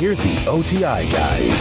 [0.00, 1.56] here's the OTI guys.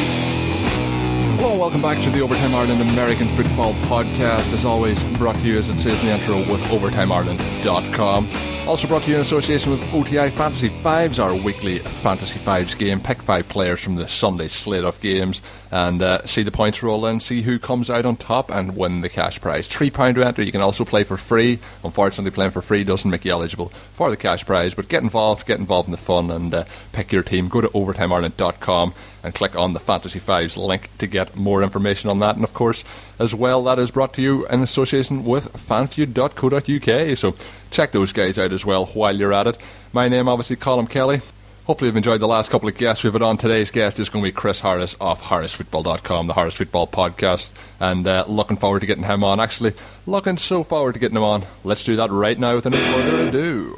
[1.39, 4.51] Hello, welcome back to the Overtime Ireland American Football Podcast.
[4.51, 8.25] As always, brought to you, as it says in the intro, with OvertimeIreland.com.
[8.72, 13.01] Also brought to you in association with OTI Fantasy Fives, our weekly Fantasy Fives game.
[13.01, 15.42] Pick five players from the Sunday slate of games
[15.72, 19.02] and uh, see the points roll in, see who comes out on top, and win
[19.02, 19.68] the cash prize.
[19.68, 20.42] £3 to enter.
[20.42, 21.59] You can also play for free.
[21.84, 25.45] Unfortunately, playing for free doesn't make you eligible for the cash prize, but get involved,
[25.45, 27.50] get involved in the fun, and uh, pick your team.
[27.50, 32.20] Go to OvertimeIreland.com and click on the Fantasy Fives link to get more information on
[32.20, 32.36] that.
[32.36, 32.86] And of course,
[33.20, 37.17] as well, that is brought to you in association with fanfeud.co.uk.
[37.17, 37.36] So
[37.71, 39.57] check those guys out as well while you're at it.
[39.93, 41.21] My name, obviously, Colin Kelly.
[41.66, 43.38] Hopefully, you've enjoyed the last couple of guests we've had on.
[43.38, 48.05] Today's guest is going to be Chris Harris of HarrisFootball.com, the Harris Football Podcast, and
[48.07, 49.39] uh, looking forward to getting him on.
[49.39, 49.73] Actually,
[50.05, 51.44] looking so forward to getting him on.
[51.63, 53.78] Let's do that right now without any further ado.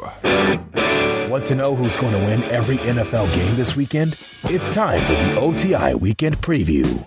[1.30, 4.18] Want to know who's going to win every NFL game this weekend?
[4.46, 7.06] It's time for the OTI Weekend Preview.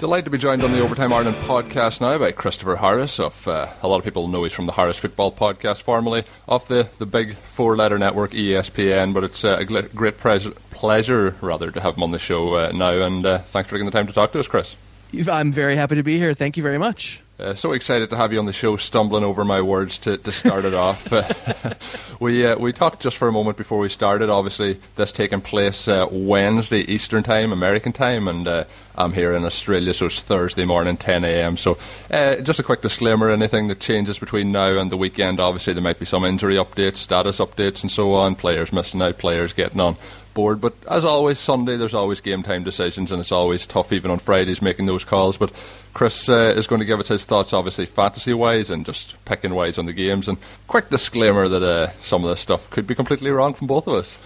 [0.00, 3.68] Delighted to be joined on the Overtime Ireland podcast now by Christopher Harris of uh,
[3.82, 7.06] a lot of people know he's from the Harris Football Podcast, formerly of the, the
[7.06, 9.14] big four letter network ESPN.
[9.14, 12.72] But it's uh, a great pleasure, pleasure rather to have him on the show uh,
[12.72, 12.90] now.
[12.90, 14.76] And uh, thanks for taking the time to talk to us, Chris.
[15.28, 16.34] I'm very happy to be here.
[16.34, 17.22] Thank you very much.
[17.36, 20.30] Uh, so excited to have you on the show, stumbling over my words to, to
[20.30, 21.12] start it off.
[21.12, 21.74] Uh,
[22.20, 24.30] we uh, we talked just for a moment before we started.
[24.30, 29.44] Obviously, this taking place uh, Wednesday Eastern Time, American time, and uh, I'm here in
[29.44, 31.56] Australia, so it's Thursday morning, 10 a.m.
[31.56, 31.76] So,
[32.08, 35.82] uh, just a quick disclaimer: anything that changes between now and the weekend, obviously there
[35.82, 38.36] might be some injury updates, status updates, and so on.
[38.36, 39.96] Players missing out, players getting on
[40.34, 40.60] board.
[40.60, 44.18] But as always, Sunday there's always game time decisions, and it's always tough, even on
[44.18, 45.36] Fridays, making those calls.
[45.36, 45.52] But
[45.94, 49.54] Chris uh, is going to give us his thoughts, obviously fantasy wise and just picking
[49.54, 50.28] wise on the games.
[50.28, 53.86] And quick disclaimer that uh, some of this stuff could be completely wrong from both
[53.86, 54.18] of us.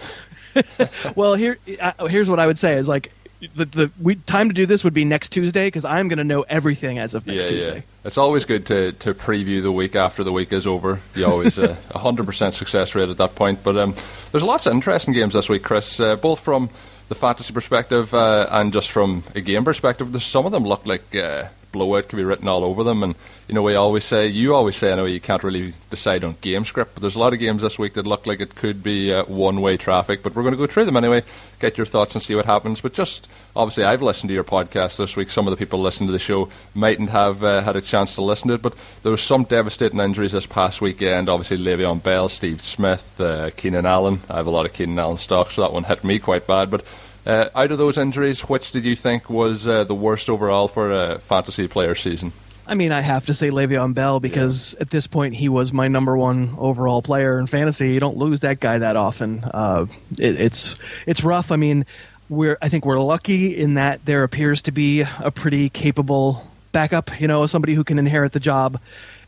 [1.15, 3.11] well, here uh, here's what I would say is like
[3.55, 6.23] the the we, time to do this would be next Tuesday because I'm going to
[6.23, 7.75] know everything as of next yeah, Tuesday.
[7.75, 7.81] Yeah.
[8.03, 10.99] It's always good to, to preview the week after the week is over.
[11.15, 13.63] You always uh, a hundred percent success rate at that point.
[13.63, 13.95] But um,
[14.31, 15.99] there's lots of interesting games this week, Chris.
[15.99, 16.69] Uh, both from
[17.07, 20.11] the fantasy perspective uh, and just from a game perspective.
[20.11, 23.03] There's some of them look like uh, blowout could be written all over them.
[23.03, 23.15] And
[23.47, 26.35] you know, we always say, you always say, I know you can't really decide on
[26.41, 28.83] game script, but there's a lot of games this week that look like it could
[28.83, 30.21] be uh, one-way traffic.
[30.21, 31.23] But we're going to go through them anyway,
[31.59, 32.81] get your thoughts and see what happens.
[32.81, 35.29] But just obviously, I've listened to your podcast this week.
[35.29, 38.21] Some of the people listening to the show mightn't have uh, had a chance to
[38.21, 41.29] listen to it, but there was some devastating injuries this past weekend.
[41.29, 44.21] Obviously, Le'Veon Bell, Steve Smith, uh, Keenan Allen.
[44.29, 46.69] I have a lot of Keenan Allen stock, so that one hit me quite bad,
[46.69, 46.85] but.
[47.25, 50.91] Uh, out of those injuries, which did you think was uh, the worst overall for
[50.91, 52.31] a fantasy player season?
[52.69, 54.81] I mean, I have to say Le'Veon Bell because yeah.
[54.81, 57.91] at this point he was my number one overall player in fantasy.
[57.91, 59.43] You don't lose that guy that often.
[59.43, 59.87] Uh,
[60.19, 60.77] it, it's
[61.07, 61.51] it's rough.
[61.51, 61.87] I mean,
[62.29, 67.19] we're I think we're lucky in that there appears to be a pretty capable backup.
[67.19, 68.79] You know, somebody who can inherit the job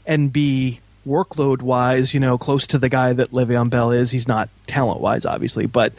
[0.06, 4.12] and be workload wise, you know, close to the guy that Le'Veon Bell is.
[4.12, 5.94] He's not talent wise, obviously, but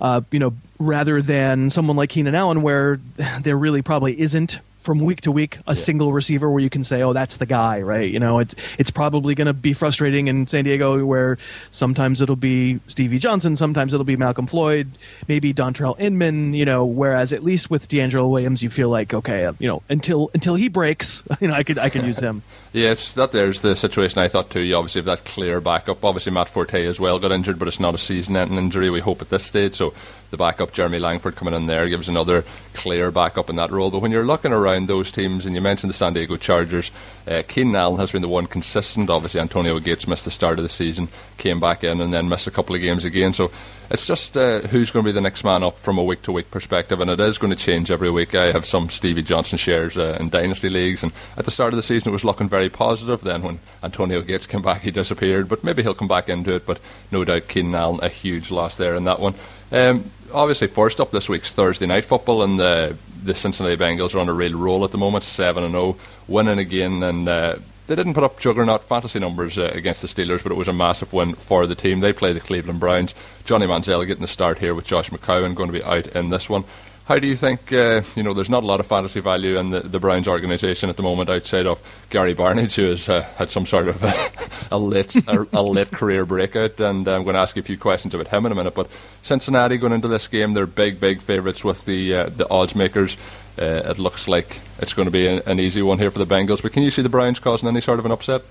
[0.00, 0.54] uh, you know,
[0.84, 3.00] rather than someone like Keenan Allen, where
[3.42, 5.74] there really probably isn't from week to week a yeah.
[5.74, 8.08] single receiver where you can say, "Oh, that's the guy," right?
[8.08, 11.38] You know, it's it's probably going to be frustrating in San Diego, where
[11.70, 14.90] sometimes it'll be Stevie Johnson, sometimes it'll be Malcolm Floyd,
[15.26, 16.52] maybe Dontrelle Inman.
[16.52, 19.82] You know, whereas at least with DeAngelo Williams, you feel like, okay, uh, you know,
[19.88, 22.42] until until he breaks, you know, I could I could use him.
[22.72, 23.32] yeah, it's that.
[23.32, 24.60] There's the situation I thought too.
[24.60, 26.04] You obviously have that clear backup.
[26.04, 28.90] Obviously, Matt Forte as well got injured, but it's not a season-ending injury.
[28.90, 29.74] We hope at this stage.
[29.74, 29.94] So
[30.34, 33.90] the backup Jeremy Langford coming in there gives another clear backup in that role.
[33.90, 36.90] But when you're looking around those teams, and you mentioned the San Diego Chargers,
[37.26, 39.08] uh, Keenan Allen has been the one consistent.
[39.08, 41.08] Obviously, Antonio Gates missed the start of the season,
[41.38, 43.32] came back in, and then missed a couple of games again.
[43.32, 43.50] So
[43.90, 46.32] it's just uh, who's going to be the next man up from a week to
[46.32, 48.34] week perspective, and it is going to change every week.
[48.34, 51.76] I have some Stevie Johnson shares uh, in dynasty leagues, and at the start of
[51.76, 53.20] the season it was looking very positive.
[53.20, 56.66] Then when Antonio Gates came back, he disappeared, but maybe he'll come back into it.
[56.66, 56.80] But
[57.12, 59.34] no doubt Keenan Allen a huge loss there in that one.
[59.70, 64.20] Um, obviously, first up this week's Thursday night football, and the the Cincinnati Bengals are
[64.20, 65.96] on a real roll at the moment, seven and zero,
[66.28, 67.56] winning again, and uh,
[67.86, 70.72] they didn't put up juggernaut fantasy numbers uh, against the Steelers, but it was a
[70.72, 72.00] massive win for the team.
[72.00, 73.14] They play the Cleveland Browns.
[73.44, 76.48] Johnny Manziel getting the start here with Josh McCown going to be out in this
[76.48, 76.64] one.
[77.06, 79.68] How do you think, uh, you know, there's not a lot of fantasy value in
[79.68, 83.50] the, the Browns organisation at the moment outside of Gary Barnidge, who has uh, had
[83.50, 84.00] some sort of
[84.74, 87.78] a late a, a, late career breakout, and I'm going to ask you a few
[87.78, 88.74] questions about him in a minute.
[88.74, 88.90] But
[89.22, 93.16] Cincinnati going into this game, they're big, big favourites with the uh, the odds makers.
[93.56, 96.26] Uh, it looks like it's going to be an, an easy one here for the
[96.26, 96.60] Bengals.
[96.60, 98.42] But can you see the Browns causing any sort of an upset?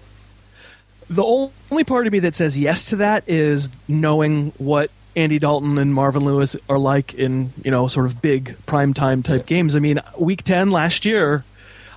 [1.09, 5.77] The only part of me that says yes to that is knowing what Andy Dalton
[5.77, 9.57] and Marvin Lewis are like in you know sort of big prime time type yeah.
[9.57, 9.75] games.
[9.75, 11.43] I mean, Week Ten last year,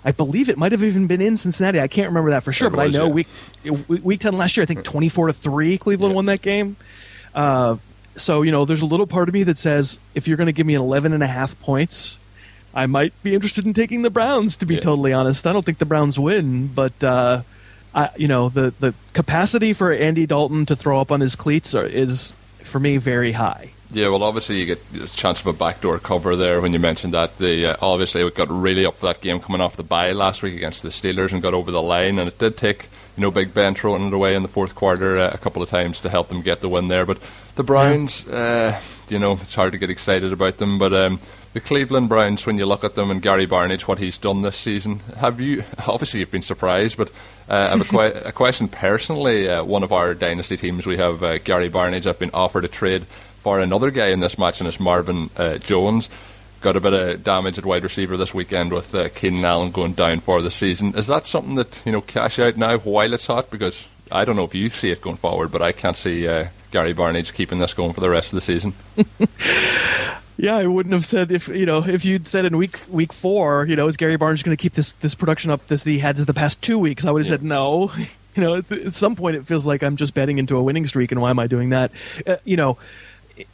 [0.07, 1.81] I believe it might have even been in Cincinnati.
[1.81, 3.13] I can't remember that for sure, but I know yeah.
[3.13, 3.29] week
[3.89, 6.15] Week Ten last year, I think twenty four to three, Cleveland yeah.
[6.15, 6.77] won that game.
[7.35, 7.79] Uh,
[8.15, 10.53] so you know, there's a little part of me that says if you're going to
[10.53, 12.21] give me an 11 and a half points,
[12.73, 14.57] I might be interested in taking the Browns.
[14.59, 17.03] To be totally honest, I don't think the Browns win, but.
[17.03, 17.43] Uh,
[17.95, 21.75] I, you know the the capacity for Andy Dalton to throw up on his cleats
[21.75, 23.71] are, is for me very high.
[23.93, 27.15] Yeah, well, obviously you get a chance of a backdoor cover there when you mentioned
[27.15, 27.39] that.
[27.39, 30.43] The uh, obviously we got really up for that game coming off the bye last
[30.43, 33.31] week against the Steelers and got over the line, and it did take you know
[33.31, 36.09] Big Ben throwing it away in the fourth quarter uh, a couple of times to
[36.09, 37.07] help them get the win there.
[37.07, 37.19] But
[37.55, 40.93] the Browns, uh, you know, it's hard to get excited about them, but.
[40.93, 41.21] Um,
[41.53, 44.59] the Cleveland Browns, when you look at them and Gary Barnidge, what he's done this
[44.59, 47.09] season, have you obviously you've been surprised, but
[47.49, 49.49] uh, I have a, que- a, question personally.
[49.49, 52.07] Uh, one of our dynasty teams, we have uh, Gary Barnidge.
[52.07, 53.07] I've been offered a trade
[53.47, 56.11] for another guy in this match, and it's Marvin uh, Jones.
[56.63, 59.93] Got a bit of damage at wide receiver this weekend with uh, Keenan Allen going
[59.93, 60.97] down for the season.
[60.97, 63.49] Is that something that you know cash out now while it's hot?
[63.49, 66.49] Because I don't know if you see it going forward, but I can't see uh,
[66.73, 68.75] Gary Barnidge keeping this going for the rest of the season.
[70.39, 73.65] Yeah, I wouldn't have said if you know if you'd said in week week four,
[73.65, 75.99] you know, is Gary Barnes going to keep this this production up this that he
[75.99, 77.07] had the past two weeks?
[77.07, 77.37] I would have yeah.
[77.37, 77.93] said no.
[78.35, 80.87] You know, at, at, some point it feels like I'm just betting into a winning
[80.87, 81.91] streak, and why am I doing that?
[82.27, 82.77] Uh, you know,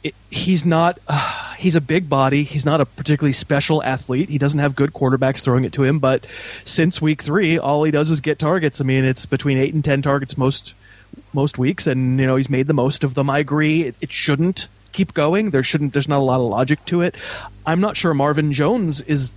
[0.03, 0.99] it, he's not.
[1.07, 2.43] Uh, he's a big body.
[2.43, 4.29] He's not a particularly special athlete.
[4.29, 5.99] He doesn't have good quarterbacks throwing it to him.
[5.99, 6.25] But
[6.63, 8.81] since week three, all he does is get targets.
[8.81, 10.73] I mean, it's between eight and ten targets most
[11.33, 13.29] most weeks, and you know he's made the most of them.
[13.29, 13.83] I agree.
[13.83, 15.49] it, it shouldn't keep going.
[15.49, 15.93] There shouldn't.
[15.93, 17.15] There's not a lot of logic to it.
[17.65, 19.31] I'm not sure Marvin Jones is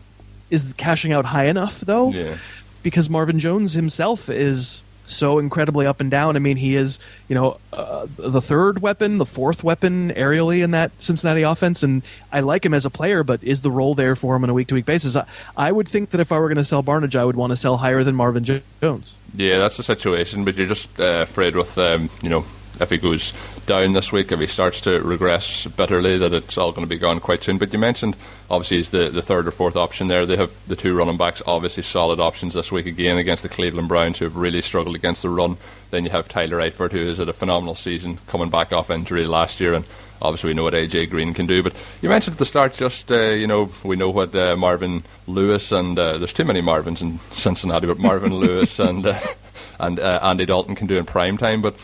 [0.50, 2.36] is cashing out high enough though, yeah.
[2.82, 6.36] because Marvin Jones himself is so incredibly up and down.
[6.36, 6.98] I mean, he is
[7.28, 12.02] you know uh, the third weapon, the fourth weapon aerially in that Cincinnati offense, and
[12.32, 13.22] I like him as a player.
[13.22, 15.16] But is the role there for him on a week to week basis?
[15.16, 15.26] I,
[15.56, 17.56] I, would think that if I were going to sell Barnidge, I would want to
[17.56, 19.16] sell higher than Marvin Jones.
[19.34, 20.44] Yeah, that's the situation.
[20.44, 22.44] But you're just uh, afraid with um, you know
[22.80, 23.32] if he goes
[23.66, 26.98] down this week, if he starts to regress bitterly, that it's all going to be
[26.98, 27.58] gone quite soon.
[27.58, 28.16] But you mentioned
[28.50, 30.26] obviously he's the, the third or fourth option there.
[30.26, 33.88] They have the two running backs, obviously solid options this week again against the Cleveland
[33.88, 35.56] Browns, who have really struggled against the run.
[35.90, 39.26] Then you have Tyler Eifert, who has had a phenomenal season coming back off injury
[39.26, 39.84] last year, and
[40.20, 41.62] obviously we know what AJ Green can do.
[41.62, 45.04] But you mentioned at the start, just uh, you know, we know what uh, Marvin
[45.26, 49.18] Lewis and uh, there's too many Marvins in Cincinnati, but Marvin Lewis and uh,
[49.78, 51.76] and uh, Andy Dalton can do in prime time, but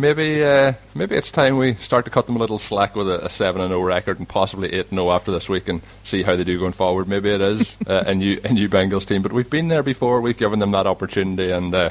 [0.00, 3.24] maybe uh, maybe it's time we start to cut them a little slack with a,
[3.26, 6.22] a seven and zero record and possibly eight and zero after this week and see
[6.22, 7.08] how they do going forward.
[7.08, 10.20] Maybe it is uh, a new a new Bengals team, but we've been there before.
[10.20, 11.90] We've given them that opportunity and uh,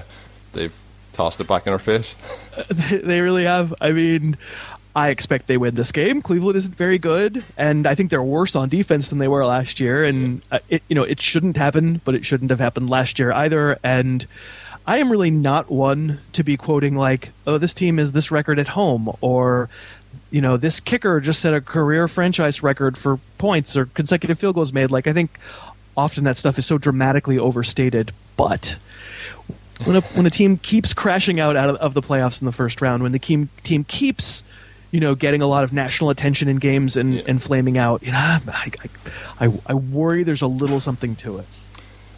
[0.54, 0.78] they've
[1.14, 2.16] tossed it back in our face.
[2.70, 3.74] they really have.
[3.80, 4.38] I mean.
[4.96, 6.20] I expect they win this game.
[6.20, 9.80] Cleveland isn't very good, and I think they're worse on defense than they were last
[9.80, 10.04] year.
[10.04, 13.32] And uh, it, you know, it shouldn't happen, but it shouldn't have happened last year
[13.32, 13.78] either.
[13.84, 14.26] And
[14.90, 18.58] I am really not one to be quoting like, "Oh, this team is this record
[18.58, 19.70] at home," or
[20.32, 24.56] you know, this kicker just set a career franchise record for points or consecutive field
[24.56, 24.90] goals made.
[24.90, 25.38] Like, I think
[25.96, 28.14] often that stuff is so dramatically overstated.
[28.36, 28.78] But
[29.84, 32.52] when a when a team keeps crashing out out of, of the playoffs in the
[32.52, 34.44] first round, when the team team keeps
[34.90, 37.22] you know, getting a lot of national attention in games and, yeah.
[37.28, 38.02] and flaming out.
[38.02, 38.72] You know, I,
[39.40, 41.46] I, I worry there's a little something to it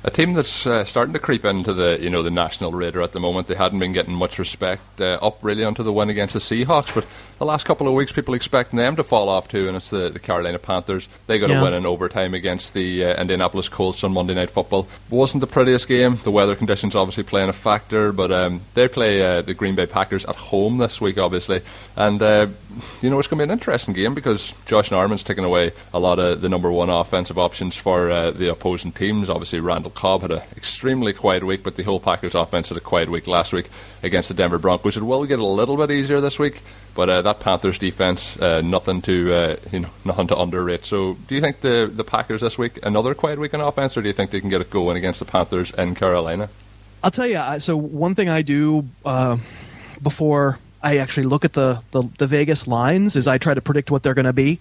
[0.04, 3.12] a team that's uh, starting to creep into the you know the national radar at
[3.12, 3.48] the moment.
[3.48, 6.94] They hadn't been getting much respect uh, up really onto the win against the Seahawks,
[6.96, 7.06] but
[7.38, 10.10] the last couple of weeks people expecting them to fall off too, and it's the,
[10.10, 11.08] the Carolina Panthers.
[11.28, 11.60] They got yeah.
[11.60, 14.88] a win in overtime against the uh, Indianapolis Colts on Monday Night Football.
[15.10, 16.18] wasn't the prettiest game.
[16.24, 19.86] The weather conditions obviously playing a factor, but um, they play uh, the Green Bay
[19.86, 21.62] Packers at home this week, obviously,
[21.96, 22.48] and uh,
[23.02, 26.00] you know it's going to be an interesting game because Josh Norman's taking away a
[26.00, 29.30] lot of the number one offensive options for uh, the opposing teams.
[29.30, 32.82] Obviously, Randall Cobb had an extremely quiet week, but the whole Packers offense had a
[32.82, 33.70] quiet week last week
[34.02, 34.98] against the Denver Broncos.
[34.98, 36.62] It will get a little bit easier this week,
[36.96, 40.86] but uh, that Panthers defense, uh, nothing to uh, you know, nothing to underrate.
[40.86, 44.02] So, do you think the the Packers this week another quiet week on offense, or
[44.02, 46.50] do you think they can get it going against the Panthers in Carolina?
[47.04, 47.60] I'll tell you.
[47.60, 49.38] So, one thing I do uh,
[50.02, 53.92] before I actually look at the, the the Vegas lines is I try to predict
[53.92, 54.60] what they're going to be.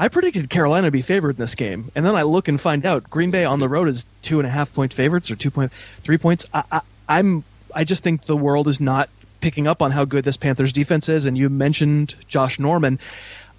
[0.00, 2.86] I predicted Carolina to be favored in this game, and then I look and find
[2.86, 5.50] out Green Bay on the road is two and a half point favorites or two
[5.50, 6.46] point three points.
[6.54, 9.10] I, I, I'm I just think the world is not
[9.42, 12.98] picking up on how good this Panthers defense is, and you mentioned Josh Norman.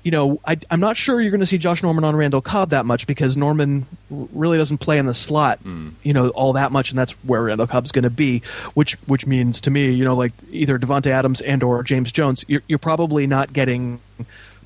[0.02, 2.72] You know, I, am not sure you're going to see Josh Norman on Randall Cobb
[2.72, 5.92] that much because Norman really doesn't play in the slot, mm.
[6.02, 8.42] you know, all that much, and that's where Randall Cobb's going to be.
[8.74, 12.44] Which which means to me, you know, like either Davante Adams and or James Jones,
[12.48, 14.00] you're, you're probably not getting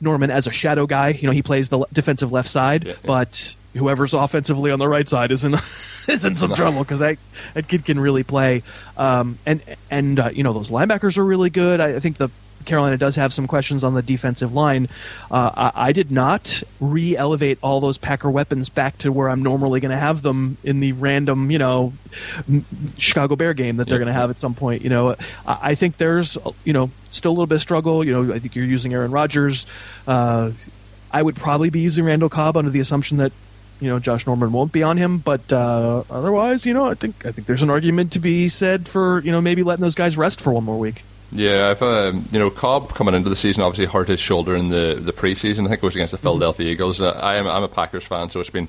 [0.01, 1.09] Norman as a shadow guy.
[1.09, 2.97] You know, he plays the defensive left side, yeah, yeah.
[3.05, 5.53] but whoever's offensively on the right side is in
[6.07, 7.17] is in some trouble because that
[7.53, 8.63] that kid can really play.
[8.97, 11.79] Um, and and uh, you know those linebackers are really good.
[11.79, 12.29] I, I think the
[12.65, 14.87] Carolina does have some questions on the defensive line.
[15.31, 19.79] Uh, I, I, did not re-elevate all those Packer weapons back to where I'm normally
[19.79, 21.93] going to have them in the random, you know,
[22.97, 24.81] Chicago Bear game that they're going to have at some point.
[24.81, 25.11] You know,
[25.45, 28.03] I, I, think there's, you know, still a little bit of struggle.
[28.03, 29.65] You know, I think you're using Aaron Rodgers.
[30.07, 30.51] Uh,
[31.11, 33.31] I would probably be using Randall Cobb under the assumption that
[33.79, 37.25] you know Josh Norman won't be on him, but uh, otherwise, you know, I think
[37.25, 40.17] I think there's an argument to be said for you know maybe letting those guys
[40.17, 41.03] rest for one more week.
[41.31, 44.69] Yeah, I've um, you know Cobb coming into the season obviously hurt his shoulder in
[44.69, 45.65] the the preseason.
[45.65, 46.23] I think it was against the mm-hmm.
[46.23, 47.01] Philadelphia Eagles.
[47.01, 48.67] Uh, I am I'm a Packers fan, so it's been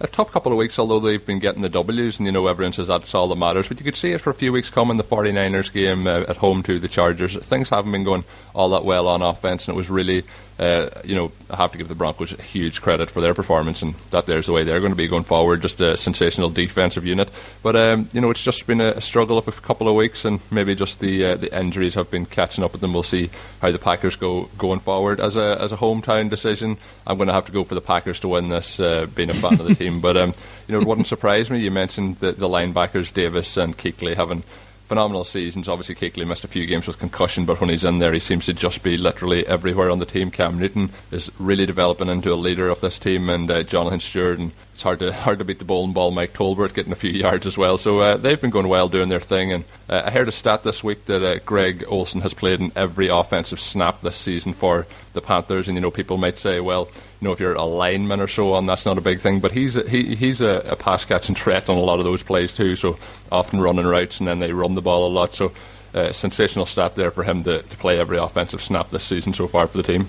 [0.00, 2.72] a tough couple of weeks, although they've been getting the W's, and you know everyone
[2.72, 3.68] says that's all that matters.
[3.68, 4.96] But you could see it for a few weeks coming.
[4.96, 8.24] The 49ers game uh, at home to the Chargers, things haven't been going
[8.54, 10.24] all that well on offense, and it was really
[10.58, 13.94] uh, you know, I have to give the Broncos huge credit for their performance, and
[14.10, 15.60] that there's the way they're going to be going forward.
[15.60, 17.28] Just a sensational defensive unit,
[17.62, 20.40] but um, you know, it's just been a, struggle of a couple of weeks, and
[20.50, 22.94] maybe just the uh, the injuries have been catching up with them.
[22.94, 23.28] We'll see
[23.60, 25.20] how the Packers go going forward.
[25.20, 28.20] As a as a hometown decision, I'm going to have to go for the Packers
[28.20, 29.85] to win this, uh, being a fan of the team.
[29.88, 30.34] But um,
[30.66, 31.60] you know, it wouldn't surprise me.
[31.60, 34.42] You mentioned the, the linebackers Davis and Kuechly having
[34.86, 35.68] phenomenal seasons.
[35.68, 38.46] Obviously, Kuechly missed a few games with concussion, but when he's in there, he seems
[38.46, 40.30] to just be literally everywhere on the team.
[40.30, 44.38] Cam Newton is really developing into a leader of this team, and uh, Jonathan Stewart
[44.38, 47.10] and it's hard to hard to beat the bowling ball Mike Tolbert getting a few
[47.10, 47.78] yards as well.
[47.78, 49.50] So uh, they've been going well doing their thing.
[49.50, 52.72] And uh, I heard a stat this week that uh, Greg Olsen has played in
[52.76, 55.66] every offensive snap this season for the Panthers.
[55.66, 56.90] And you know, people might say, well,
[57.20, 59.40] you know, if you're a lineman or so on, that's not a big thing.
[59.40, 62.22] But he's a, he, he's a, a pass catching threat on a lot of those
[62.22, 62.76] plays too.
[62.76, 62.98] So
[63.32, 65.34] often running routes and then they run the ball a lot.
[65.34, 65.52] So.
[65.94, 69.46] Uh, sensational stat there for him to, to play every offensive snap this season so
[69.46, 70.06] far for the team.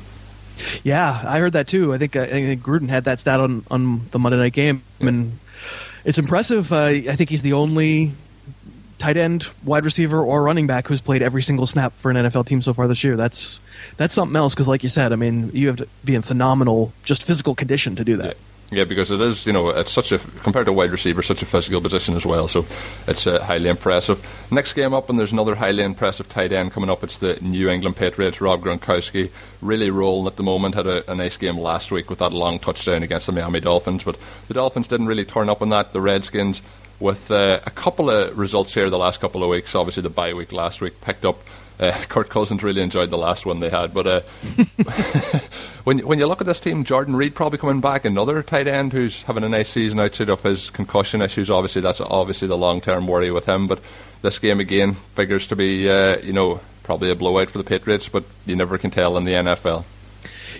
[0.84, 1.94] Yeah, I heard that too.
[1.94, 4.84] I think, uh, I think Gruden had that stat on, on the Monday night game,
[5.00, 5.40] and
[6.06, 6.72] it's impressive.
[6.72, 8.14] Uh, I think he's the only
[8.98, 12.46] tight end, wide receiver, or running back who's played every single snap for an NFL
[12.46, 13.16] team so far this year.
[13.16, 13.60] That's
[13.98, 16.94] that's something else because, like you said, I mean, you have to be in phenomenal,
[17.04, 18.36] just physical condition to do that.
[18.36, 18.42] Yeah.
[18.70, 21.46] Yeah, because it is, you know, it's such a compared to wide receiver, such a
[21.46, 22.50] physical position as well.
[22.50, 22.66] So
[23.08, 24.20] it's uh, highly impressive.
[24.52, 27.02] Next game up, and there's another highly impressive tight end coming up.
[27.02, 28.42] It's the New England Patriots.
[28.42, 29.32] Rob Gronkowski
[29.62, 30.76] really rolling at the moment.
[30.76, 34.04] Had a, a nice game last week with that long touchdown against the Miami Dolphins,
[34.04, 34.18] but
[34.50, 35.94] the Dolphins didn't really turn up on that.
[35.94, 36.62] The Redskins,
[37.00, 39.76] with uh, a couple of results here the last couple of weeks.
[39.76, 41.40] Obviously, the bye week last week picked up
[41.80, 44.22] uh, Kirk Cousins really enjoyed the last one they had, but uh,
[45.84, 48.94] when when you look at this team, Jordan Reed probably coming back, another tight end
[48.94, 51.50] who's having a nice season outside of his concussion issues.
[51.50, 53.68] Obviously, that's obviously the long term worry with him.
[53.68, 53.80] But
[54.22, 58.10] this game again figures to be, uh, you know, probably a blowout for the Patriots,
[58.10, 59.84] but you never can tell in the NFL.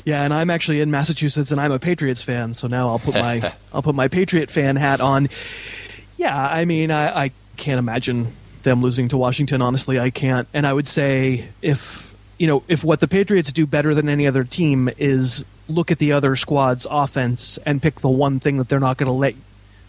[0.06, 3.16] Yeah, and I'm actually in Massachusetts, and I'm a Patriots fan, so now I'll put
[3.16, 5.30] my I'll put my Patriot fan hat on.
[6.16, 8.34] Yeah, I mean, I, I can't imagine
[8.68, 9.62] them losing to Washington.
[9.62, 10.48] Honestly, I can't.
[10.54, 14.28] And I would say if you know if what the Patriots do better than any
[14.28, 18.70] other team is look at the other squad's offense and pick the one thing that
[18.70, 19.36] they're not going to let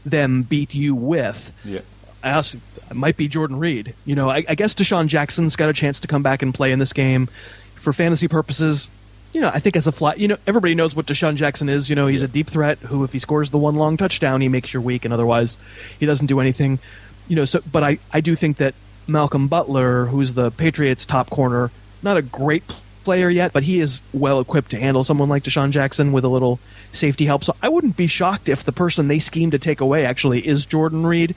[0.05, 1.53] them beat you with.
[1.65, 1.81] Yeah.
[2.23, 2.59] I also,
[2.91, 3.95] it might be Jordan Reed.
[4.05, 6.73] You know, I, I guess DeSean Jackson's got a chance to come back and play
[6.73, 7.29] in this game
[7.77, 8.89] for fantasy purposes.
[9.33, 11.89] You know, I think as a fly, you know, everybody knows what DeSean Jackson is.
[11.89, 12.27] You know, he's yeah.
[12.27, 15.05] a deep threat who, if he scores the one long touchdown, he makes your week,
[15.05, 15.59] and otherwise,
[16.01, 16.81] he doesn't do anything
[17.29, 18.75] you know, so but I, I do think that
[19.07, 21.71] Malcolm Butler, who's the Patriots' top corner,
[22.03, 22.65] not a great
[23.05, 26.29] player yet, but he is well equipped to handle someone like DeSean Jackson with a
[26.29, 26.61] little
[26.93, 27.45] safety help.
[27.45, 30.67] So I wouldn't be shocked if the person they scheme to take away actually is
[30.67, 31.35] Jordan Reed.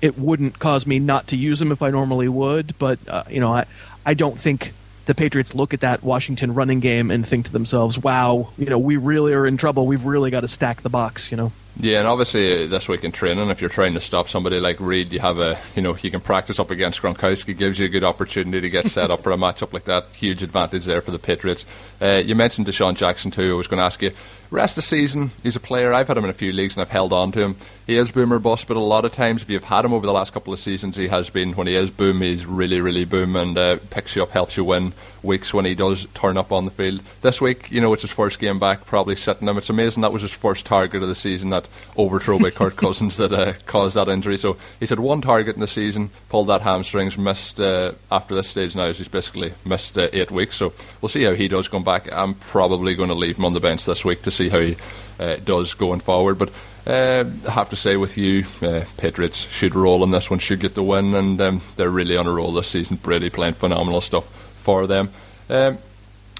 [0.00, 3.40] It wouldn't cause me not to use him if I normally would, but uh, you
[3.40, 3.66] know, I
[4.04, 4.72] I don't think
[5.04, 8.78] the Patriots look at that Washington running game and think to themselves, "Wow, you know,
[8.78, 9.86] we really are in trouble.
[9.86, 11.52] We've really got to stack the box." You know.
[11.80, 14.78] Yeah, and obviously uh, this week in training, if you're trying to stop somebody like
[14.78, 17.88] Reed, you have a you know you can practice up against Gronkowski, gives you a
[17.88, 20.06] good opportunity to get set up for a matchup like that.
[20.12, 21.64] Huge advantage there for the Patriots.
[22.00, 23.52] Uh, you mentioned DeSean Jackson too.
[23.52, 24.12] I was going to ask you,
[24.50, 25.94] rest of the season, he's a player.
[25.94, 27.56] I've had him in a few leagues and I've held on to him.
[27.86, 30.12] He is boomer bust, but a lot of times if you've had him over the
[30.12, 33.34] last couple of seasons, he has been when he is boom, he's really really boom
[33.34, 36.64] and uh, picks you up, helps you win weeks when he does turn up on
[36.64, 37.02] the field.
[37.22, 39.56] This week, you know, it's his first game back, probably sitting him.
[39.56, 41.50] It's amazing that was his first target of the season.
[41.50, 44.36] That that overthrow by Kirk Cousins that uh, caused that injury.
[44.36, 48.48] So he's had one target in the season, pulled that hamstrings, missed uh, after this
[48.48, 48.92] stage now.
[48.92, 50.56] He's basically missed uh, eight weeks.
[50.56, 52.10] So we'll see how he does going back.
[52.12, 54.76] I'm probably going to leave him on the bench this week to see how he
[55.18, 56.38] uh, does going forward.
[56.38, 56.50] But
[56.86, 60.60] uh, I have to say with you, uh, Patriots should roll in this one, should
[60.60, 62.96] get the win, and um, they're really on a roll this season.
[62.96, 64.26] Brady playing phenomenal stuff
[64.56, 65.10] for them.
[65.48, 65.78] Um,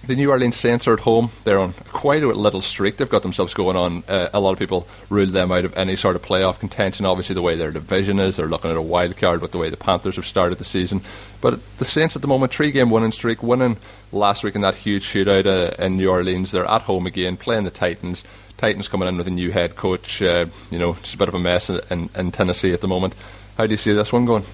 [0.07, 1.31] the New Orleans Saints are at home.
[1.45, 2.97] They're on quite a little streak.
[2.97, 4.03] They've got themselves going on.
[4.09, 7.07] Uh, a lot of people ruled them out of any sort of playoff contention.
[7.07, 9.71] Obviously, the way their division is, they're looking at a wild card with the way
[9.71, 11.03] the Panthers have started the season.
[11.41, 13.77] But the Saints at the moment, three game winning streak, winning
[14.11, 16.51] last week in that huge shootout uh, in New Orleans.
[16.51, 18.25] They're at home again, playing the Titans.
[18.59, 20.21] Titans coming in with a new head coach.
[20.21, 22.89] Uh, you know, it's a bit of a mess in, in, in, Tennessee at the
[22.89, 23.15] moment.
[23.57, 24.45] How do you see this one going?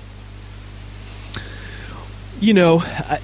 [2.41, 3.21] You know, I,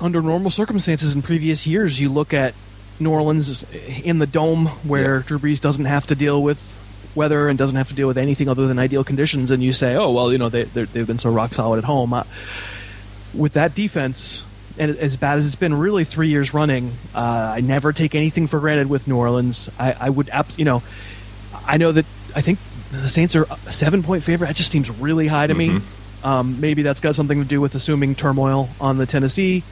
[0.00, 2.54] under normal circumstances in previous years, you look at
[3.00, 3.64] New Orleans
[4.02, 5.22] in the dome where yeah.
[5.26, 6.80] Drew Brees doesn't have to deal with
[7.14, 9.94] weather and doesn't have to deal with anything other than ideal conditions, and you say,
[9.94, 12.12] oh, well, you know, they, they've been so rock solid at home.
[12.12, 12.24] Uh,
[13.32, 14.46] with that defense,
[14.78, 18.46] and as bad as it's been really three years running, uh, I never take anything
[18.46, 19.70] for granted with New Orleans.
[19.78, 20.82] I, I would, abs- you know,
[21.66, 22.58] I know that I think
[22.90, 24.48] the Saints are a seven point favorite.
[24.48, 25.76] That just seems really high to mm-hmm.
[25.76, 25.82] me.
[26.24, 29.62] Um, maybe that's got something to do with assuming turmoil on the Tennessee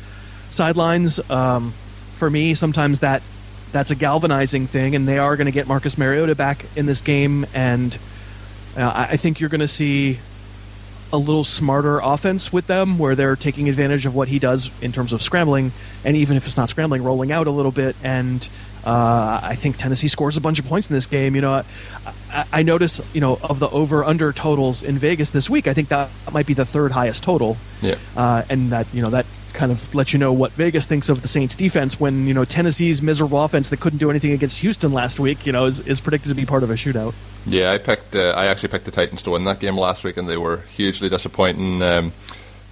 [0.50, 1.18] sidelines.
[1.30, 1.72] Um,
[2.14, 3.22] for me, sometimes that
[3.72, 7.00] that's a galvanizing thing, and they are going to get Marcus Mariota back in this
[7.00, 7.96] game, and
[8.76, 10.18] uh, I think you're going to see
[11.12, 14.92] a little smarter offense with them where they're taking advantage of what he does in
[14.92, 15.70] terms of scrambling
[16.06, 18.48] and even if it's not scrambling rolling out a little bit and
[18.84, 21.34] uh, I think Tennessee scores a bunch of points in this game.
[21.34, 21.62] You know,
[22.32, 25.66] I, I notice you know of the over under totals in Vegas this week.
[25.66, 27.56] I think that might be the third highest total.
[27.80, 31.08] Yeah, uh, and that you know that kind of lets you know what Vegas thinks
[31.08, 34.58] of the Saints defense when you know Tennessee's miserable offense that couldn't do anything against
[34.60, 35.46] Houston last week.
[35.46, 37.14] You know, is, is predicted to be part of a shootout.
[37.46, 38.16] Yeah, I picked.
[38.16, 40.58] Uh, I actually picked the Titans to win that game last week, and they were
[40.76, 41.82] hugely disappointing.
[41.82, 42.12] Um,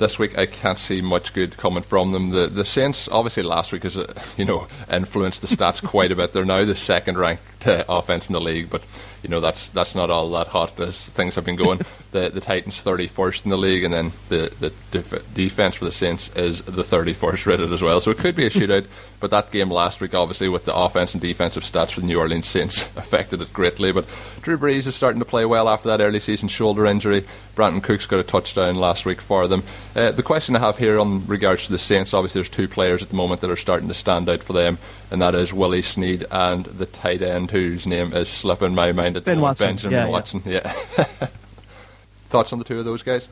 [0.01, 2.31] this week I can't see much good coming from them.
[2.31, 6.17] The the Saints obviously last week has uh, you know influenced the stats quite a
[6.17, 6.33] bit.
[6.33, 8.83] They're now the second ranked uh, offense in the league, but
[9.23, 11.81] you know that's that's not all that hot as things have been going.
[12.11, 15.93] the the Titans 31st in the league, and then the the def- defense for the
[15.93, 18.01] Saints is the 31st rated as well.
[18.01, 18.87] So it could be a shootout.
[19.21, 22.19] but that game last week, obviously, with the offense and defensive stats for the New
[22.19, 23.93] Orleans Saints, affected it greatly.
[23.93, 24.07] But
[24.43, 27.25] Drew Brees is starting to play well after that early season shoulder injury.
[27.55, 29.63] Brandin Cooks got a touchdown last week for them.
[29.95, 33.03] Uh, the question I have here on regards to the Saints, obviously, there's two players
[33.03, 34.79] at the moment that are starting to stand out for them,
[35.11, 39.17] and that is Willie Snead and the tight end whose name is slipping my mind
[39.17, 39.67] at ben the moment, Watson.
[39.69, 40.43] Benjamin yeah, Watson.
[40.45, 40.73] Yeah.
[42.29, 43.29] Thoughts on the two of those guys?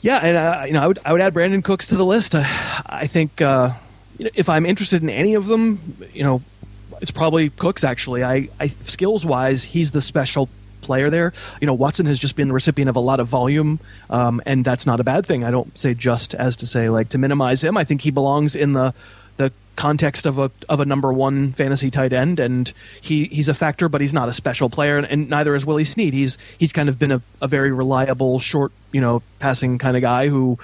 [0.00, 2.34] Yeah, and uh, you know, I would I would add Brandin Cooks to the list.
[2.34, 2.42] Uh,
[2.86, 3.72] I think uh,
[4.18, 6.42] if I'm interested in any of them, you know,
[7.00, 7.84] it's probably Cooks.
[7.84, 10.48] Actually, I, I skills wise, he's the special
[10.80, 11.32] player there.
[11.60, 14.64] You know, Watson has just been the recipient of a lot of volume, um, and
[14.64, 15.44] that's not a bad thing.
[15.44, 17.76] I don't say just as to say like to minimize him.
[17.76, 18.94] I think he belongs in the
[19.36, 23.54] the context of a of a number one fantasy tight end, and he, he's a
[23.54, 26.12] factor, but he's not a special player, and, and neither is Willie Snead.
[26.12, 30.02] He's he's kind of been a, a very reliable, short, you know, passing kind of
[30.02, 30.58] guy who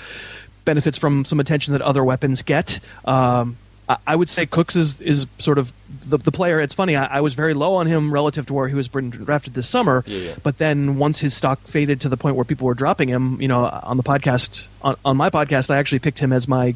[0.66, 2.78] benefits from some attention that other weapons get.
[3.06, 3.56] Um,
[3.88, 5.72] I, I would say Cooks is is sort of
[6.06, 6.60] the, the player.
[6.60, 6.94] It's funny.
[6.94, 10.04] I, I, was very low on him relative to where he was drafted this summer.
[10.06, 10.34] Yeah, yeah.
[10.42, 13.48] But then once his stock faded to the point where people were dropping him, you
[13.48, 16.74] know, on the podcast on, on my podcast, I actually picked him as my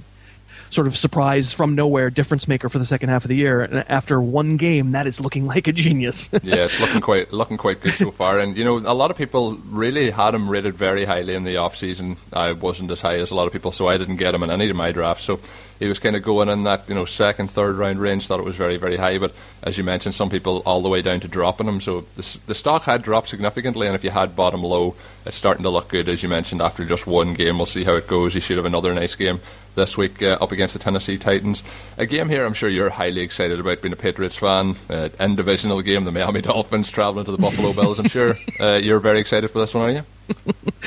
[0.70, 3.60] sort of surprise from nowhere difference maker for the second half of the year.
[3.62, 6.28] And after one game, that is looking like a genius.
[6.42, 8.38] yeah, it's looking quite looking quite good so far.
[8.38, 11.56] And you know, a lot of people really had him rated very highly in the
[11.58, 12.16] off season.
[12.32, 14.50] I wasn't as high as a lot of people, so I didn't get him in
[14.50, 15.24] any of my drafts.
[15.24, 15.40] So
[15.80, 18.26] he was kind of going in that you know second, third round range.
[18.26, 19.18] Thought it was very, very high.
[19.18, 21.80] But as you mentioned, some people all the way down to dropping him.
[21.80, 25.62] So the, the stock had dropped significantly, and if you had bottom low, it's starting
[25.64, 26.08] to look good.
[26.08, 28.34] As you mentioned, after just one game, we'll see how it goes.
[28.34, 29.40] He should have another nice game
[29.74, 31.62] this week uh, up against the Tennessee Titans.
[31.96, 34.76] A game here, I'm sure you're highly excited about being a Patriots fan.
[34.90, 37.98] Uh, in divisional game, the Miami Dolphins traveling to the Buffalo Bills.
[37.98, 40.04] I'm sure uh, you're very excited for this one, are you?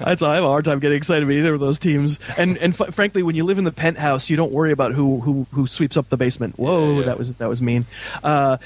[0.00, 2.20] I have a hard time getting excited about either of those teams.
[2.36, 5.20] And and f- frankly, when you live in the penthouse, you don't worry about who
[5.20, 6.58] who who sweeps up the basement.
[6.58, 7.04] Whoa, yeah, yeah.
[7.06, 7.86] that was that was mean.
[8.22, 8.58] Uh,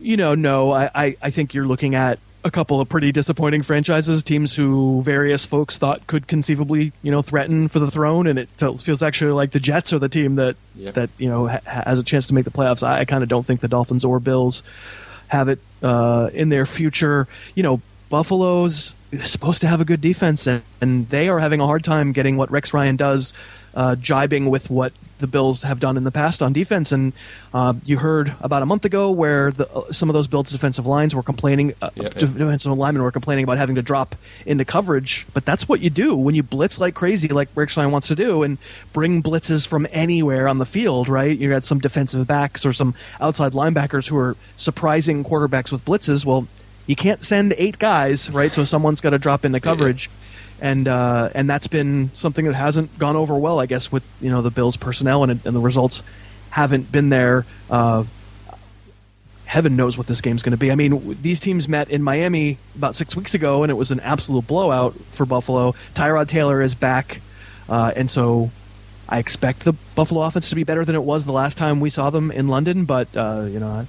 [0.00, 3.62] you know, no, I, I, I think you're looking at a couple of pretty disappointing
[3.62, 8.38] franchises, teams who various folks thought could conceivably, you know, threaten for the throne, and
[8.38, 10.94] it feels, feels actually like the Jets are the team that yep.
[10.94, 12.86] that you know ha- has a chance to make the playoffs.
[12.86, 14.62] I, I kind of don't think the Dolphins or Bills
[15.28, 17.26] have it uh, in their future.
[17.54, 21.66] You know, Buffalo's supposed to have a good defense, and, and they are having a
[21.66, 23.32] hard time getting what Rex Ryan does,
[23.74, 26.92] uh, jibing with what the Bills have done in the past on defense.
[26.92, 27.12] And
[27.52, 30.86] uh, you heard about a month ago where the, uh, some of those Bills defensive
[30.86, 32.08] lines were complaining, uh, yeah, yeah.
[32.08, 35.26] defensive linemen were complaining about having to drop into coverage.
[35.32, 38.14] But that's what you do when you blitz like crazy, like Rex Ryan wants to
[38.14, 38.58] do, and
[38.92, 41.08] bring blitzes from anywhere on the field.
[41.08, 41.36] Right?
[41.36, 46.24] You got some defensive backs or some outside linebackers who are surprising quarterbacks with blitzes.
[46.24, 46.48] Well
[46.86, 48.52] you can't send eight guys, right?
[48.52, 50.08] So someone's got to drop into coverage.
[50.08, 50.20] Yeah
[50.60, 54.30] and uh, and that's been something that hasn't gone over well, I guess, with you
[54.30, 56.02] know the Bills personnel and, and the results
[56.50, 57.44] haven't been there.
[57.68, 58.04] Uh,
[59.44, 60.72] heaven knows what this game's going to be.
[60.72, 64.00] I mean, these teams met in Miami about six weeks ago, and it was an
[64.00, 65.74] absolute blowout for Buffalo.
[65.94, 67.20] Tyrod Taylor is back,
[67.68, 68.50] uh, and so
[69.08, 71.90] I expect the Buffalo offense to be better than it was the last time we
[71.90, 72.84] saw them in London.
[72.84, 73.86] But uh, you know, it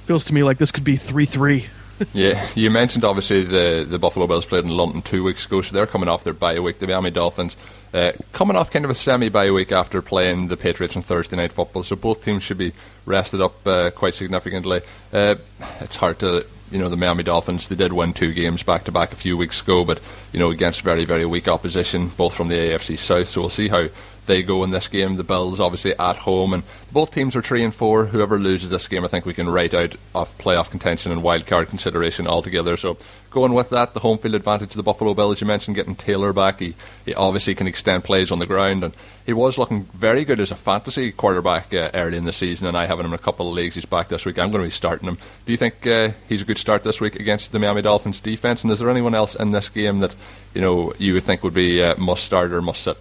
[0.00, 1.66] feels to me like this could be three three
[2.12, 5.74] yeah, you mentioned obviously the the Buffalo Bills played in London two weeks ago, so
[5.74, 6.78] they're coming off their bye week.
[6.78, 7.56] The Miami Dolphins
[7.92, 11.36] uh, coming off kind of a semi bye week after playing the Patriots on Thursday
[11.36, 12.72] night football, so both teams should be
[13.06, 14.82] rested up uh, quite significantly.
[15.12, 15.36] Uh,
[15.80, 18.92] it's hard to you know the Miami Dolphins they did win two games back to
[18.92, 20.00] back a few weeks ago, but
[20.32, 23.28] you know against very very weak opposition, both from the AFC South.
[23.28, 23.88] So we'll see how
[24.28, 25.16] they go in this game.
[25.16, 26.62] The Bills obviously at home, and
[26.92, 28.04] both teams are three and four.
[28.04, 31.46] Whoever loses this game, I think we can write out of playoff contention and wild
[31.46, 32.76] card consideration altogether.
[32.76, 32.96] So
[33.30, 35.40] going with that, the home field advantage of the Buffalo Bills.
[35.40, 36.60] You mentioned getting Taylor back.
[36.60, 38.94] He, he obviously can extend plays on the ground, and
[39.26, 42.68] he was looking very good as a fantasy quarterback uh, early in the season.
[42.68, 43.74] And I have him in a couple of leagues.
[43.74, 44.38] He's back this week.
[44.38, 45.18] I'm going to be starting him.
[45.44, 48.62] Do you think uh, he's a good start this week against the Miami Dolphins defense?
[48.62, 50.14] And is there anyone else in this game that
[50.54, 52.98] you know you would think would be uh, must start or must sit?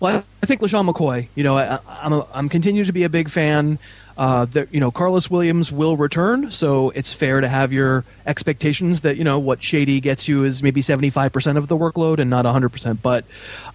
[0.00, 1.28] Well, I think LeSean McCoy.
[1.34, 3.78] You know, I, am a, I'm continue to be a big fan.
[4.16, 9.02] Uh, that you know, Karlos Williams will return, so it's fair to have your expectations
[9.02, 12.28] that you know what Shady gets you is maybe 75 percent of the workload and
[12.28, 13.00] not 100 percent.
[13.00, 13.24] But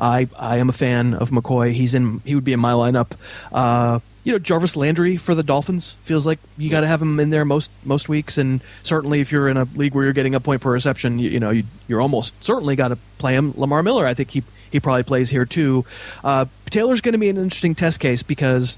[0.01, 1.71] I I am a fan of McCoy.
[1.71, 2.19] He's in.
[2.25, 3.11] He would be in my lineup.
[3.53, 7.19] Uh, you know, Jarvis Landry for the Dolphins feels like you got to have him
[7.19, 10.35] in there most most weeks, and certainly if you're in a league where you're getting
[10.35, 13.53] a point per reception, you, you know, you, are almost certainly got to play him.
[13.55, 15.85] Lamar Miller, I think he he probably plays here too.
[16.23, 18.77] Uh, Taylor's going to be an interesting test case because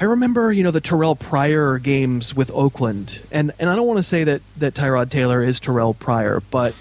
[0.00, 3.98] I remember, you know, the Terrelle Pryor games with Oakland, and and I don't want
[3.98, 6.74] to say that that Tyrod Taylor is Terrelle Pryor, but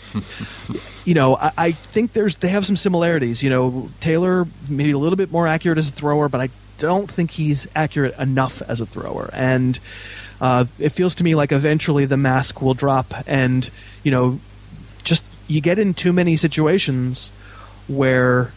[1.05, 3.41] you know, I, I, think there's they have some similarities.
[3.41, 7.11] You know, Taylor maybe a little bit more accurate as a thrower, but I don't
[7.11, 9.79] think he's accurate enough as a thrower, and
[10.39, 13.67] uh, it feels to me like eventually the mask will drop, and
[14.03, 14.39] you know,
[15.03, 17.31] just you get in too many situations
[17.87, 18.51] where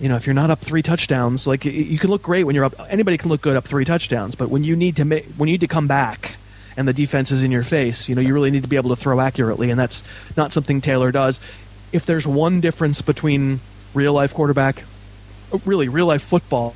[0.00, 2.64] you know if you're not up three touchdowns like you can look great when you're
[2.64, 5.48] up anybody can look good up three touchdowns but when you need to make when
[5.48, 6.36] you need to come back
[6.76, 8.90] and the defense is in your face you know you really need to be able
[8.90, 10.02] to throw accurately and that's
[10.36, 11.40] not something Taylor does.
[11.92, 13.60] If there's one difference between
[13.94, 14.82] real life quarterback
[15.64, 16.74] really real life football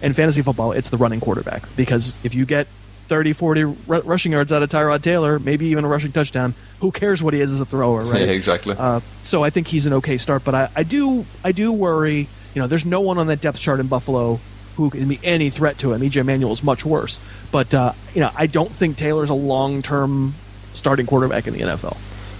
[0.00, 2.66] and fantasy football it's the running quarterback because if you get
[3.06, 6.54] 30, 40 r- rushing yards out of Tyrod Taylor, maybe even a rushing touchdown.
[6.80, 8.22] Who cares what he is as a thrower, right?
[8.22, 8.74] Yeah, exactly.
[8.78, 12.28] Uh, so I think he's an okay start, but I, I do I do worry.
[12.54, 14.40] You know, there's no one on that depth chart in Buffalo
[14.76, 16.02] who can be any threat to him.
[16.02, 19.82] EJ Manuel is much worse, but uh, you know, I don't think Taylor's a long
[19.82, 20.34] term
[20.74, 21.96] starting quarterback in the NFL.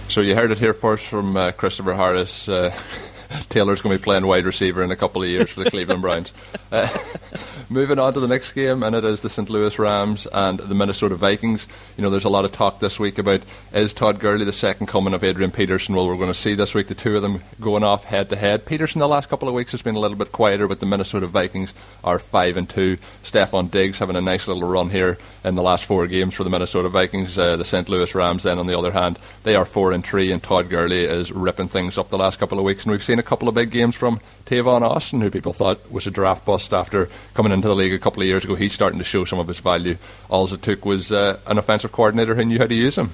[0.09, 2.47] So you heard it here first from uh, Christopher Harris.
[3.49, 6.01] Taylor's going to be playing wide receiver in a couple of years for the Cleveland
[6.01, 6.33] Browns.
[6.69, 6.85] Uh,
[7.69, 9.49] moving on to the next game, and it is the St.
[9.49, 11.65] Louis Rams and the Minnesota Vikings.
[11.95, 14.87] You know, there's a lot of talk this week about is Todd Gurley the second
[14.87, 15.95] coming of Adrian Peterson?
[15.95, 18.35] Well, we're going to see this week the two of them going off head to
[18.35, 18.65] head.
[18.65, 21.27] Peterson the last couple of weeks has been a little bit quieter, but the Minnesota
[21.27, 22.97] Vikings are five and two.
[23.23, 26.49] Stefon Diggs having a nice little run here in the last four games for the
[26.49, 27.37] Minnesota Vikings.
[27.37, 27.87] Uh, the St.
[27.87, 31.05] Louis Rams, then on the other hand, they are four and three, and Todd Gurley
[31.05, 33.55] is ripping things up the last couple of weeks, and we've seen a couple of
[33.55, 37.67] big games from Tavon Austin, who people thought was a draft bust after coming into
[37.67, 38.55] the league a couple of years ago.
[38.55, 39.97] He's starting to show some of his value.
[40.29, 43.11] All it took was uh, an offensive coordinator who knew how to use him.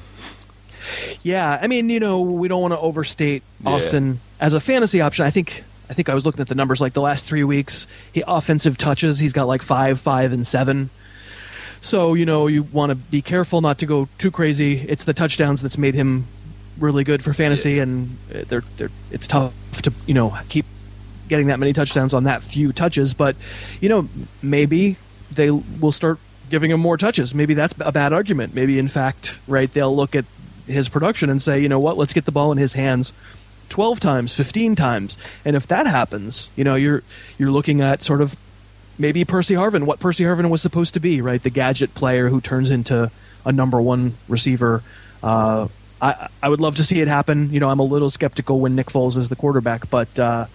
[1.22, 4.46] Yeah, I mean, you know, we don't want to overstate Austin yeah.
[4.46, 5.26] as a fantasy option.
[5.26, 7.88] I think I think I was looking at the numbers like the last three weeks.
[8.12, 10.90] He offensive touches, he's got like five, five, and seven.
[11.82, 14.86] So you know you want to be careful not to go too crazy.
[14.88, 16.28] It's the touchdowns that's made him
[16.80, 17.84] really good for fantasy, yeah.
[17.84, 20.66] and they're, they're it's tough to you know keep
[21.30, 23.14] getting that many touchdowns on that few touches.
[23.14, 23.36] But
[23.82, 24.08] you know
[24.42, 24.98] maybe
[25.32, 27.34] they will start giving him more touches.
[27.34, 28.54] Maybe that's a bad argument.
[28.54, 29.72] Maybe in fact, right?
[29.72, 30.26] They'll look at
[30.68, 31.98] his production and say, you know what?
[31.98, 33.14] Let's get the ball in his hands.
[33.70, 37.02] 12 times 15 times and if that happens you know you're
[37.40, 38.38] you're looking at sort of
[39.00, 42.40] maybe Percy Harvin what Percy Harvin was supposed to be right the gadget player who
[42.40, 43.10] turns into
[43.46, 44.84] a number one receiver
[45.24, 45.68] uh,
[46.04, 47.52] I, I would love to see it happen.
[47.54, 50.48] You know, I'm a little skeptical when Nick Foles is the quarterback, but uh,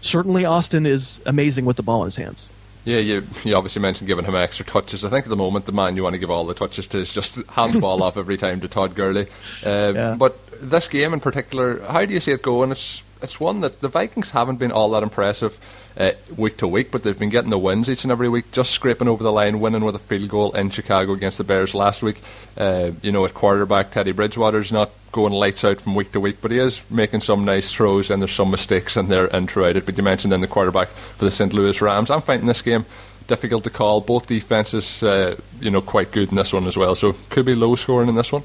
[0.00, 2.48] certainly Austin is amazing with the ball in his hands.
[2.86, 5.04] Yeah, you, you obviously mentioned giving him extra touches.
[5.04, 6.98] I think at the moment the man you want to give all the touches to
[6.98, 9.26] is just hand the ball off every time to Todd Gurley.
[9.64, 10.14] Uh, yeah.
[10.16, 12.70] But this game in particular, how do you see it going?
[12.70, 15.58] It's it's one that the Vikings haven't been all that impressive
[15.96, 18.70] uh, week to week, but they've been getting the wins each and every week, just
[18.70, 22.02] scraping over the line, winning with a field goal in Chicago against the Bears last
[22.02, 22.20] week.
[22.56, 26.38] Uh, you know, at quarterback, Teddy Bridgewater's not going lights out from week to week,
[26.42, 29.76] but he is making some nice throws, and there's some mistakes in there and throughout
[29.76, 29.86] it.
[29.86, 31.54] But you mentioned then the quarterback for the St.
[31.54, 32.10] Louis Rams.
[32.10, 32.84] I'm finding this game
[33.26, 34.00] difficult to call.
[34.00, 37.54] Both defenses, uh, you know, quite good in this one as well, so could be
[37.54, 38.42] low scoring in this one.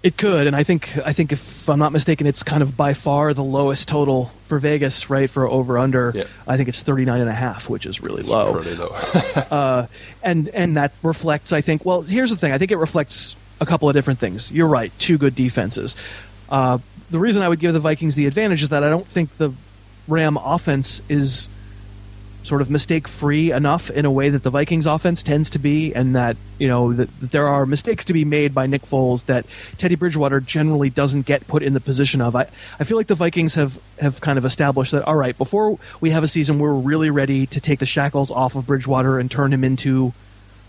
[0.00, 2.94] It could, and I think I think if I'm not mistaken, it's kind of by
[2.94, 5.28] far the lowest total for Vegas, right?
[5.28, 6.24] For over under, yeah.
[6.46, 8.54] I think it's 39 and a half, which is really it's low.
[8.54, 8.86] Pretty low.
[9.50, 9.86] uh,
[10.22, 11.84] and and that reflects, I think.
[11.84, 12.52] Well, here's the thing.
[12.52, 14.52] I think it reflects a couple of different things.
[14.52, 15.96] You're right, two good defenses.
[16.48, 16.78] Uh,
[17.10, 19.52] the reason I would give the Vikings the advantage is that I don't think the
[20.06, 21.48] Ram offense is
[22.48, 25.94] sort of mistake free enough in a way that the Vikings offense tends to be,
[25.94, 29.26] and that you know that, that, there are mistakes to be made by Nick Foles
[29.26, 29.44] that
[29.76, 32.34] Teddy Bridgewater generally doesn't get put in the position of.
[32.34, 32.46] I,
[32.80, 36.10] I feel like the Vikings have have kind of established that all right before we
[36.10, 39.52] have a season we're really ready to take the shackles off of Bridgewater and turn
[39.52, 40.12] him into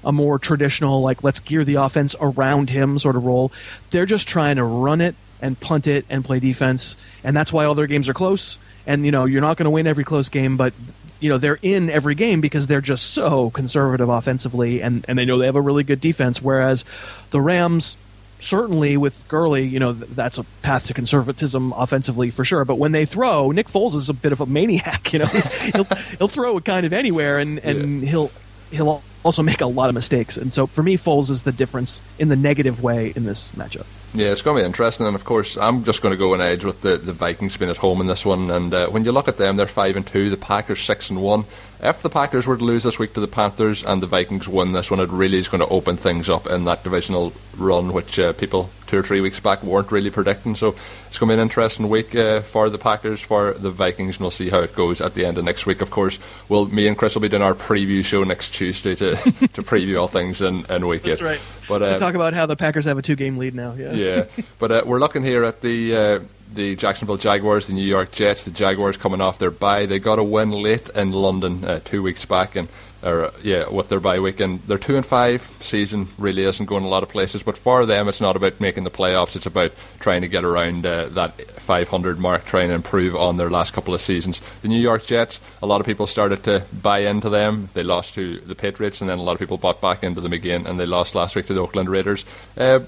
[0.04, 3.52] a more traditional like let's gear the offense around him sort of role.
[3.92, 7.66] They're just trying to run it and punt it and play defense, and that's why
[7.66, 8.60] all their games are close.
[8.88, 10.74] And you know you're not going to win every close game, but
[11.20, 15.26] you know they're in every game because they're just so conservative offensively and, and they
[15.26, 16.86] know they have a really good defense whereas
[17.32, 17.98] the rams
[18.40, 22.66] certainly with Gurley, you know, that's a path to conservatism offensively for sure.
[22.66, 25.14] But when they throw, Nick Foles is a bit of a maniac.
[25.14, 25.26] You know,
[25.74, 25.84] he'll
[26.18, 28.10] he'll throw it kind of anywhere, and and yeah.
[28.10, 28.32] he'll
[28.72, 30.38] he'll also make a lot of mistakes.
[30.38, 33.86] And so for me, Foles is the difference in the negative way in this matchup.
[34.12, 36.42] Yeah, it's going to be interesting, and of course, I'm just going to go an
[36.42, 38.50] edge with the, the Vikings being at home in this one.
[38.50, 40.32] And uh, when you look at them, they're five and two.
[40.32, 41.46] The Packers six and one.
[41.80, 44.72] If the Packers were to lose this week to the Panthers and the Vikings win
[44.72, 48.18] this one, it really is going to open things up in that divisional run, which
[48.18, 50.56] uh, people two or three weeks back weren't really predicting.
[50.56, 50.76] So
[51.08, 54.22] it's going to be an interesting week uh, for the Packers, for the Vikings, and
[54.22, 55.82] we'll see how it goes at the end of next week.
[55.82, 59.16] Of course, we'll me and Chris will be doing our preview show next Tuesday to
[59.16, 61.40] to preview all things in in week That's right.
[61.68, 63.74] But uh, to talk about how the Packers have a two game lead now.
[63.74, 63.94] Yeah.
[63.94, 64.26] Yeah,
[64.60, 65.96] but uh, we're looking here at the.
[65.96, 66.20] Uh,
[66.52, 69.86] the Jacksonville Jaguars, the New York Jets, the Jaguars coming off their bye.
[69.86, 72.68] They got a win late in London uh, two weeks back, and
[73.04, 76.84] or yeah, with their bye week, and their two and five season really isn't going
[76.84, 77.44] a lot of places.
[77.44, 80.86] But for them, it's not about making the playoffs; it's about trying to get around
[80.86, 84.42] uh, that 500 mark, trying to improve on their last couple of seasons.
[84.62, 87.70] The New York Jets, a lot of people started to buy into them.
[87.74, 90.34] They lost to the Patriots, and then a lot of people bought back into them
[90.34, 92.26] again, and they lost last week to the Oakland Raiders.
[92.58, 92.80] Uh,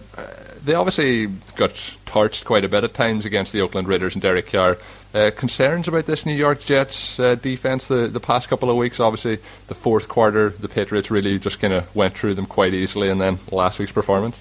[0.64, 1.72] they obviously got
[2.06, 4.78] torched quite a bit at times against the Oakland Raiders and Derek Carr.
[5.14, 8.98] Uh, concerns about this New York Jets uh, defense the, the past couple of weeks.
[8.98, 13.10] Obviously, the fourth quarter, the Patriots really just kind of went through them quite easily,
[13.10, 14.40] and then last week's performance.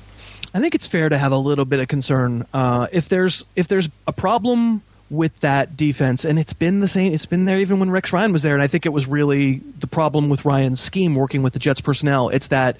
[0.54, 3.66] I think it's fair to have a little bit of concern uh, if there's if
[3.66, 7.12] there's a problem with that defense, and it's been the same.
[7.12, 9.56] It's been there even when Rex Ryan was there, and I think it was really
[9.80, 12.28] the problem with Ryan's scheme working with the Jets personnel.
[12.28, 12.76] It's that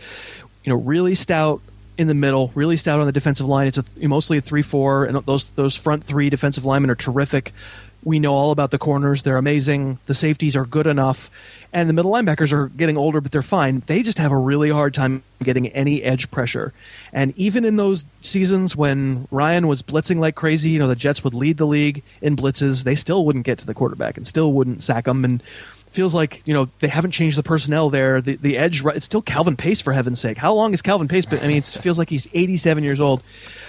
[0.64, 1.61] you know really stout
[1.98, 3.66] in the middle, really stout on the defensive line.
[3.66, 7.53] It's a, mostly a three-four, and those those front three defensive linemen are terrific.
[8.03, 9.98] We know all about the corners; they're amazing.
[10.07, 11.31] The safeties are good enough,
[11.72, 13.83] and the middle linebackers are getting older, but they're fine.
[13.87, 16.72] They just have a really hard time getting any edge pressure.
[17.12, 21.22] And even in those seasons when Ryan was blitzing like crazy, you know, the Jets
[21.24, 22.85] would lead the league in blitzes.
[22.85, 25.24] They still wouldn't get to the quarterback and still wouldn't sack them.
[25.24, 25.42] And
[25.90, 28.20] feels like you know they haven't changed the personnel there.
[28.20, 30.37] The the edge, it's still Calvin Pace for heaven's sake.
[30.37, 31.26] How long is Calvin Pace?
[31.26, 33.22] But I mean, it feels like he's 87 years old.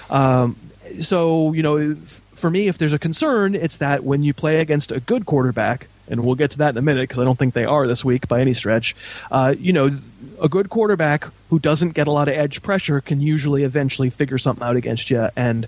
[0.10, 0.55] Um,
[0.99, 4.91] so you know, for me, if there's a concern, it's that when you play against
[4.91, 7.53] a good quarterback, and we'll get to that in a minute because I don't think
[7.53, 8.95] they are this week by any stretch.
[9.31, 9.97] Uh, you know,
[10.41, 14.38] a good quarterback who doesn't get a lot of edge pressure can usually eventually figure
[14.38, 15.67] something out against you and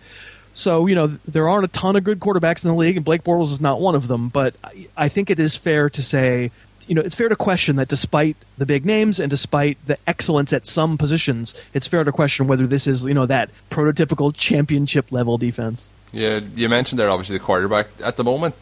[0.53, 3.23] so, you know, there aren't a ton of good quarterbacks in the league, and Blake
[3.23, 4.29] Bortles is not one of them.
[4.29, 4.55] But
[4.95, 6.51] I think it is fair to say,
[6.87, 10.53] you know, it's fair to question that despite the big names and despite the excellence
[10.53, 15.11] at some positions, it's fair to question whether this is, you know, that prototypical championship
[15.11, 15.89] level defense.
[16.13, 17.87] Yeah, you mentioned there obviously the quarterback.
[18.03, 18.53] At the moment,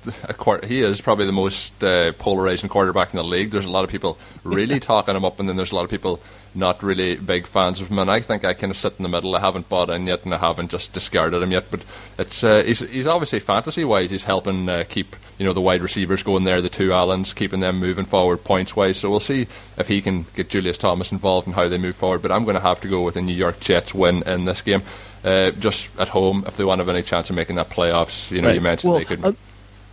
[0.63, 3.51] he is probably the most uh, polarizing quarterback in the league.
[3.51, 5.89] There's a lot of people really talking him up, and then there's a lot of
[5.89, 6.21] people
[6.55, 7.99] not really big fans of him.
[7.99, 9.35] And I think I kind of sit in the middle.
[9.35, 11.65] I haven't bought in yet, and I haven't just discarded him yet.
[11.69, 11.83] But
[12.17, 15.81] it's uh, he's he's obviously fantasy wise, he's helping uh, keep you know the wide
[15.81, 18.95] receivers going there, the two Allens, keeping them moving forward points wise.
[18.95, 22.21] So we'll see if he can get Julius Thomas involved and how they move forward.
[22.21, 24.61] But I'm going to have to go with the New York Jets win in this
[24.61, 24.83] game
[25.23, 28.31] uh, just at home if they want to have any chance of making that playoffs.
[28.31, 28.55] You know, right.
[28.55, 29.23] you mentioned well, they could.
[29.23, 29.33] Uh,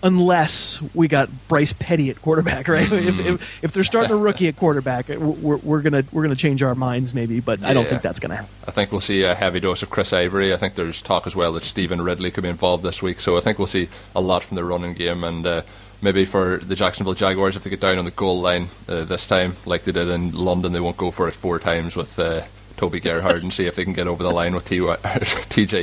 [0.03, 2.85] unless we got Bryce Petty at quarterback, right?
[2.85, 3.35] if, Mm-hmm.
[3.35, 6.75] if, if they're starting a rookie at quarterback, we're, we're gonna we're gonna change our
[6.75, 8.51] minds maybe, but I don't think that's gonna happen.
[8.67, 10.53] I think we'll see a heavy dose of Chris Ivory.
[10.53, 13.21] I think there's talk as well that Stevan Ridley could be involved this week.
[13.21, 15.47] So I think we'll see a lot from the running game and.
[15.47, 15.63] Uh,
[16.01, 19.27] Maybe for the Jacksonville Jaguars, if they get down on the goal line uh, this
[19.27, 22.43] time, like they did in London, they won't go for it four times with uh,
[22.79, 24.97] Toby Gerhart and see if they can get over the line with TJ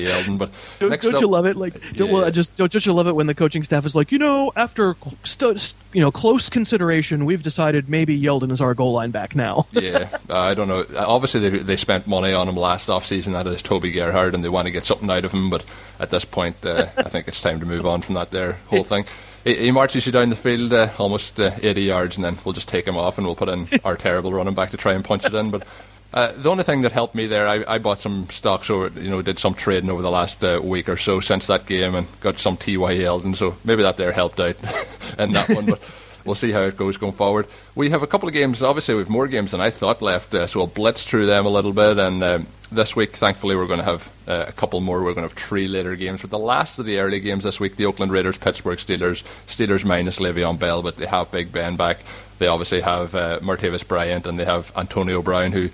[0.08, 0.38] Yeldon.
[0.38, 1.56] But Don't, don't up, you love it?
[1.58, 2.28] Like, don't, well, Yeah.
[2.28, 4.52] I just don't, don't you love it when the coaching staff is like, you know,
[4.56, 5.58] after stu-
[5.94, 9.68] you know close consideration, we've decided maybe Yeldon is our goal line back now.
[9.72, 10.86] yeah, uh, I don't know.
[10.98, 13.34] Obviously, they, they spent money on him last offseason.
[13.34, 15.50] That is Toby Gerhart, and they want to get something out of him.
[15.50, 15.64] But
[16.00, 18.84] at this point, uh, I think it's time to move on from that there whole
[18.84, 19.06] thing.
[19.44, 22.54] He, he marches you down the field uh, almost uh, 80 yards, and then we'll
[22.54, 25.06] just take him off, and we'll put in our terrible running back to try and
[25.06, 25.52] punch it in.
[25.52, 25.68] But
[26.16, 29.10] uh, the only thing that helped me there, I, I bought some stocks over, you
[29.10, 32.08] know did some trading over the last uh, week or so since that game, and
[32.22, 34.56] got some Ty and So maybe that there helped out
[35.20, 35.66] in that one.
[35.66, 35.84] But
[36.24, 37.48] we'll see how it goes going forward.
[37.76, 38.64] We have a couple of games.
[38.64, 41.46] Obviously, we have more games than I thought left, uh, so we'll blitz through them
[41.46, 41.98] a little bit.
[41.98, 45.00] And um, this week, thankfully, we're going to have uh, a couple more.
[45.00, 46.22] We're going to have three later games.
[46.22, 49.84] With the last of the early games this week, the Oakland Raiders, Pittsburgh Steelers, Steelers
[49.84, 51.98] minus Le'Veon Bell, but they have Big Ben back.
[52.38, 55.70] They obviously have uh, Martavis Bryant and they have Antonio Brown, who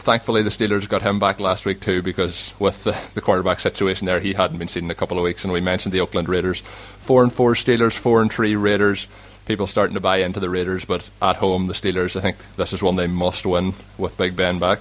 [0.00, 4.06] thankfully the Steelers got him back last week too because with the, the quarterback situation
[4.06, 6.28] there he hadn't been seen in a couple of weeks and we mentioned the Oakland
[6.28, 9.08] Raiders four and four Steelers four and three Raiders
[9.46, 12.72] people starting to buy into the Raiders but at home the Steelers I think this
[12.72, 14.80] is one they must win with Big Ben back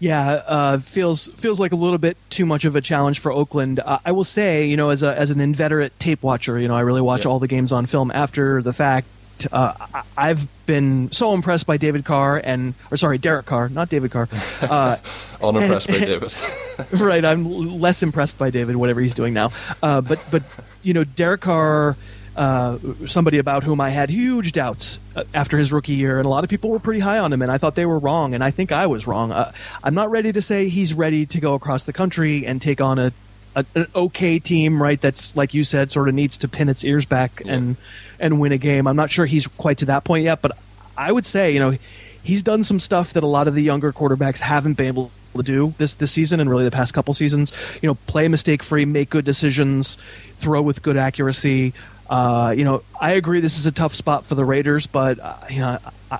[0.00, 3.78] Yeah, uh, feels feels like a little bit too much of a challenge for Oakland.
[3.78, 6.74] Uh, I will say, you know, as a as an inveterate tape watcher, you know,
[6.74, 7.30] I really watch Yeah.
[7.30, 9.06] all the games on film after the fact.
[9.50, 9.74] Uh,
[10.16, 14.28] I've been so impressed by David Carr and, or sorry, Derek Carr, not David Carr.
[14.60, 14.96] Uh,
[15.42, 16.34] unimpressed by David
[16.92, 19.52] right, I'm less impressed by David, whatever he's doing now.
[19.82, 20.42] Uh, but but
[20.82, 21.96] you know, Derek Carr,
[22.36, 26.28] uh, somebody about whom I had huge doubts uh, after his rookie year, and a
[26.28, 28.42] lot of people were pretty high on him, and I thought they were wrong, and
[28.42, 29.32] I think I was wrong.
[29.32, 29.52] Uh,
[29.84, 32.98] I'm not ready to say he's ready to go across the country and take on
[32.98, 33.12] a.
[33.54, 35.00] a an okay team, right?
[35.00, 37.76] That's like you said, sort of needs to pin its ears back and
[38.20, 38.86] and win a game.
[38.86, 40.52] I'm not sure he's quite to that point yet, but
[40.96, 41.76] I would say, you know,
[42.22, 45.42] he's done some stuff that a lot of the younger quarterbacks haven't been able to
[45.42, 47.52] do this this season and really the past couple seasons.
[47.80, 49.96] You know, play mistake free, make good decisions,
[50.36, 51.72] throw with good accuracy.
[52.08, 55.34] Uh, you know, I agree this is a tough spot for the Raiders, but uh,
[55.48, 55.78] you know,
[56.10, 56.18] I,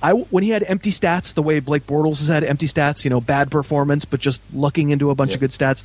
[0.00, 3.10] I when he had empty stats the way Blake Bortles has had empty stats, you
[3.10, 5.34] know, bad performance, but just lucking into a bunch Yeah.
[5.36, 5.82] of good stats.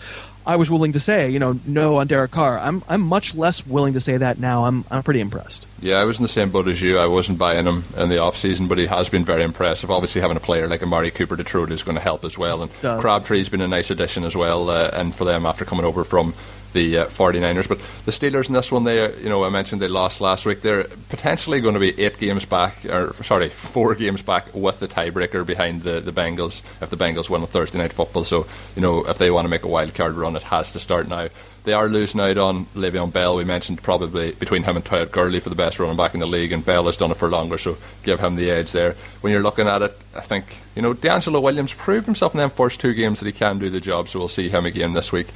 [0.47, 2.57] I was willing to say, you know, no on Derek Carr.
[2.57, 4.63] I'm I'm much less willing to say that now.
[4.63, 5.67] I'm I'm pretty impressed.
[5.81, 6.97] Yeah, I was in the same boat as you.
[6.97, 9.91] I wasn't buying him in the off season, but he has been very impressive.
[9.91, 12.63] Obviously, having a player like Amari Cooper to is going to help as well.
[12.63, 12.71] And.
[13.01, 16.33] Crabtree's been a nice addition as well, uh, and for them after coming over from
[16.73, 17.67] the uh, 49ers.
[17.67, 20.45] But the Steelers in this one, they, uh, you know, I mentioned they lost last
[20.45, 20.61] week.
[20.61, 24.87] They're potentially going to be eight games back, or sorry, four games back with the
[24.87, 28.23] tiebreaker behind the, the Bengals if the Bengals win on Thursday night football.
[28.23, 30.79] So, you know, if they want to make a wild card run, it has to
[30.79, 31.29] start now.
[31.67, 33.35] They are losing out on Le'Veon Bell.
[33.35, 36.25] We mentioned probably between him and Todd Gurley for the best running back in the
[36.25, 38.95] league, and Bell has done it for longer, so give him the edge there.
[39.19, 40.45] When you're looking at it, I think
[40.77, 43.69] you know DeAngelo Williams proved himself in them first two games that he can do
[43.69, 45.27] the job, so we'll see him again this week.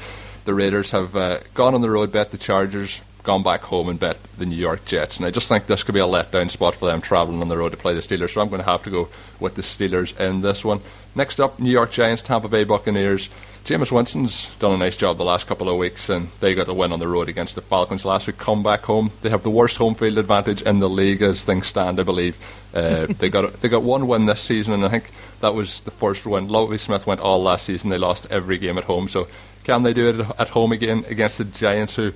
[0.45, 3.99] The Raiders have uh, gone on the road, bet the Chargers, gone back home and
[3.99, 6.75] bet the New York Jets, and I just think this could be a letdown spot
[6.75, 8.31] for them travelling on the road to play the Steelers.
[8.31, 10.81] So I'm going to have to go with the Steelers in this one.
[11.13, 13.29] Next up, New York Giants, Tampa Bay Buccaneers.
[13.65, 16.73] Jameis Winston's done a nice job the last couple of weeks, and they got a
[16.73, 18.39] win on the road against the Falcons last week.
[18.39, 21.67] Come back home, they have the worst home field advantage in the league as things
[21.67, 21.99] stand.
[21.99, 22.39] I believe
[22.73, 25.91] uh, they got they got one win this season, and I think that was the
[25.91, 26.47] first win.
[26.47, 29.07] Lovie Smith went all last season; they lost every game at home.
[29.07, 29.27] So
[29.63, 32.13] can they do it at home again against the Giants, who?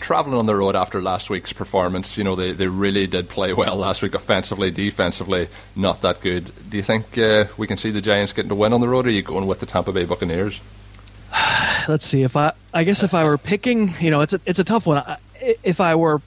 [0.00, 3.52] Traveling on the road after last week's performance, you know they, they really did play
[3.52, 6.50] well last week, offensively, defensively, not that good.
[6.68, 9.06] Do you think uh, we can see the Giants getting to win on the road?
[9.06, 10.60] Or are you going with the Tampa Bay Buccaneers?
[11.88, 14.58] let's see if I I guess if I were picking, you know, it's a it's
[14.58, 14.98] a tough one.
[14.98, 15.18] I,
[15.62, 16.20] if I were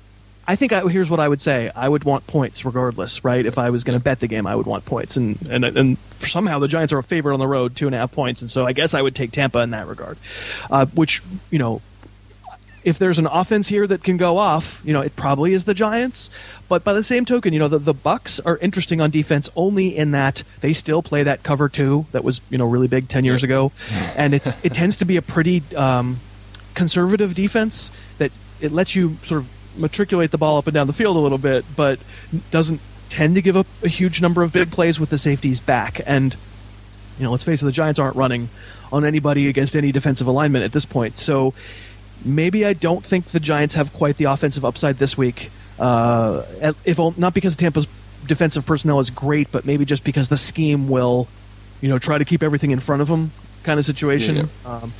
[0.47, 1.71] I think I, here's what I would say.
[1.75, 3.45] I would want points regardless, right?
[3.45, 5.97] If I was going to bet the game, I would want points, and and and
[6.11, 8.49] somehow the Giants are a favorite on the road, two and a half points, and
[8.49, 10.17] so I guess I would take Tampa in that regard.
[10.69, 11.81] Uh, which you know,
[12.83, 15.73] if there's an offense here that can go off, you know, it probably is the
[15.73, 16.29] Giants.
[16.69, 19.97] But by the same token, you know, the, the Bucks are interesting on defense only
[19.97, 23.25] in that they still play that cover two that was you know really big ten
[23.25, 23.71] years ago,
[24.15, 26.19] and it's it tends to be a pretty um,
[26.75, 27.89] conservative defense
[28.19, 31.19] that it lets you sort of matriculate the ball up and down the field a
[31.19, 31.99] little bit, but
[32.51, 36.01] doesn't tend to give up a huge number of big plays with the safeties back.
[36.05, 36.35] And
[37.17, 38.49] you know, let's face it, the Giants aren't running
[38.91, 41.17] on anybody against any defensive alignment at this point.
[41.17, 41.53] So
[42.23, 45.51] maybe I don't think the Giants have quite the offensive upside this week.
[45.79, 46.43] Uh,
[46.85, 47.87] if not because Tampa's
[48.25, 51.27] defensive personnel is great, but maybe just because the scheme will,
[51.81, 53.31] you know, try to keep everything in front of them,
[53.63, 54.35] kind of situation.
[54.35, 54.75] Yeah, yeah.
[54.77, 54.93] Um,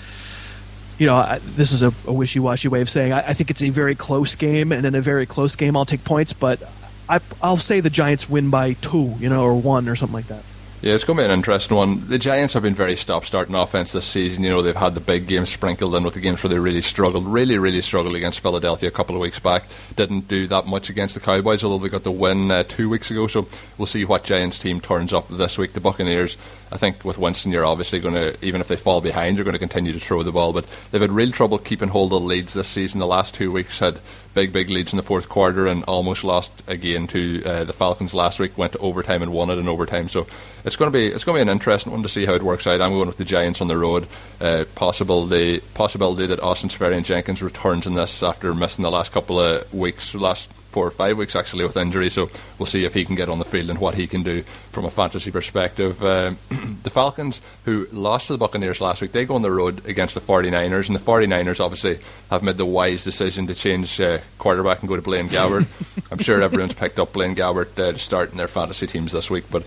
[0.98, 3.62] you know, I, this is a, a, wishy-washy way of saying I, I, think it's
[3.62, 6.62] a very close game, and in a very close game, I'll take points, but
[7.10, 10.28] I, I'll say the Giants win by two, you know, or one or something like
[10.28, 10.43] that.
[10.82, 12.08] Yeah, it's going to be an interesting one.
[12.10, 14.43] The Giants have been very stop-starting offense this season.
[14.43, 16.82] You know, they've had the big games sprinkled in with the games where they really
[16.82, 19.64] struggled, really, really struggled against Philadelphia a couple of weeks back.
[19.96, 23.10] Didn't do that much against the Cowboys, although they got the win uh, two weeks
[23.10, 23.26] ago.
[23.26, 23.48] So
[23.80, 25.74] we'll see what Giants team turns up this week.
[25.74, 26.38] The Buccaneers,
[26.76, 29.53] I think, with Winston, you're obviously going to, even if they fall behind, you're going
[29.53, 30.51] to continue to throw the ball.
[30.51, 32.99] But they've had real trouble keeping hold of leads this season.
[32.99, 33.97] The last two weeks had
[34.34, 38.13] big, big leads in the fourth quarter and almost lost again to uh, the Falcons
[38.13, 38.57] last week.
[38.57, 40.09] Went to overtime and won it in overtime.
[40.09, 40.28] So
[40.65, 42.43] it's going to be it's going to be an interesting one to see how it
[42.43, 42.82] works out.
[42.82, 44.05] I'm going with the Giants on the road.
[44.41, 49.39] Uh, possible the possibility that Austin Seferian-Jenkins returns in this after missing the last couple
[49.39, 52.09] of weeks, last four or five weeks actually with injury.
[52.09, 54.41] So we'll see if he can get on the field and what he can do
[54.73, 56.03] from a fantasy perspective.
[56.03, 56.34] Uh,
[56.84, 60.15] the Falcons, who lost to the Buccaneers last week, they go on the road against
[60.15, 61.99] the 49ers, and the 49ers obviously
[62.30, 65.65] have made the wise decision to change uh, quarterback and go to Blaine Gabbert.
[66.11, 69.32] I'm sure everyone's picked up Blaine Gabbert uh, to start in their fantasy teams this
[69.32, 69.65] week, but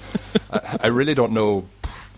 [0.51, 1.67] I, I really don't know.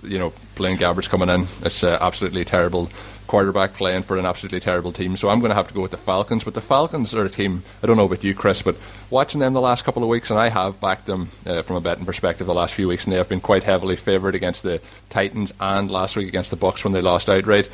[0.03, 1.47] You know, Blaine Gabbert's coming in.
[1.63, 2.91] It's uh, absolutely terrible
[3.31, 5.17] quarterback playing for an absolutely terrible team.
[5.17, 6.43] So I'm going to have to go with the Falcons.
[6.43, 8.75] But the Falcons are a team, I don't know about you, Chris, but
[9.09, 11.81] watching them the last couple of weeks, and I have backed them uh, from a
[11.81, 14.83] betting perspective the last few weeks, and they have been quite heavily favoured against the
[15.11, 17.69] Titans and last week against the Bucks when they lost outright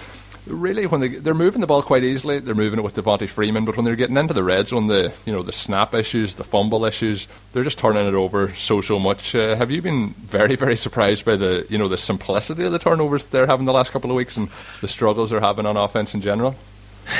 [0.46, 3.64] really when they they're moving the ball quite easily, they're moving it with Devonta Freeman.
[3.64, 6.44] But when they're getting into the red zone, the you know the snap issues, the
[6.44, 9.34] fumble issues, they're just turning it over so so much.
[9.34, 12.78] Uh, have you been very very surprised by the you know the simplicity of the
[12.78, 14.48] turnovers they're having the last couple of weeks and
[14.80, 16.54] the struggles they're having on offense in general?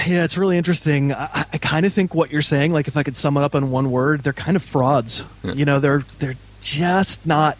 [0.07, 1.12] Yeah, it's really interesting.
[1.12, 3.55] I, I kind of think what you're saying, like if I could sum it up
[3.55, 5.24] in one word, they're kind of frauds.
[5.45, 5.53] Yeah.
[5.53, 7.57] You know, they're they're just not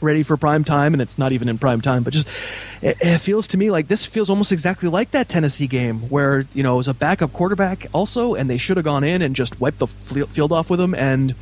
[0.00, 2.02] ready for prime time, and it's not even in prime time.
[2.02, 2.28] But just
[2.82, 6.46] it, it, feels to me like this feels almost exactly like that Tennessee game where
[6.54, 9.34] you know it was a backup quarterback also, and they should have gone in and
[9.34, 11.34] just wiped the field off with them, and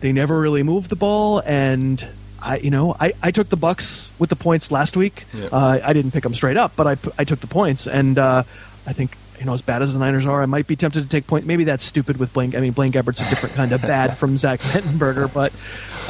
[0.00, 1.42] they never really moved the ball.
[1.44, 2.06] And
[2.40, 5.24] I, you know, I, I took the Bucks with the points last week.
[5.32, 5.46] Yeah.
[5.46, 8.42] Uh, I didn't pick them straight up, but I, I took the points, and uh,
[8.86, 11.08] I think you know, as bad as the Niners are, I might be tempted to
[11.08, 11.46] take point.
[11.46, 12.56] Maybe that's stupid with Blaine.
[12.56, 15.52] I mean, Blaine Gabbert's a different kind of bad from Zach Mettenberger, but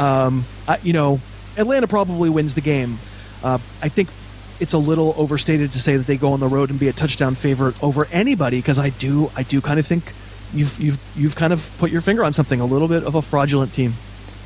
[0.00, 1.20] um, I, you know,
[1.56, 2.98] Atlanta probably wins the game.
[3.42, 4.08] Uh, I think
[4.60, 6.92] it's a little overstated to say that they go on the road and be a
[6.92, 10.12] touchdown favorite over anybody because I do I do kind of think
[10.52, 13.22] you've you've you've kind of put your finger on something a little bit of a
[13.22, 13.94] fraudulent team.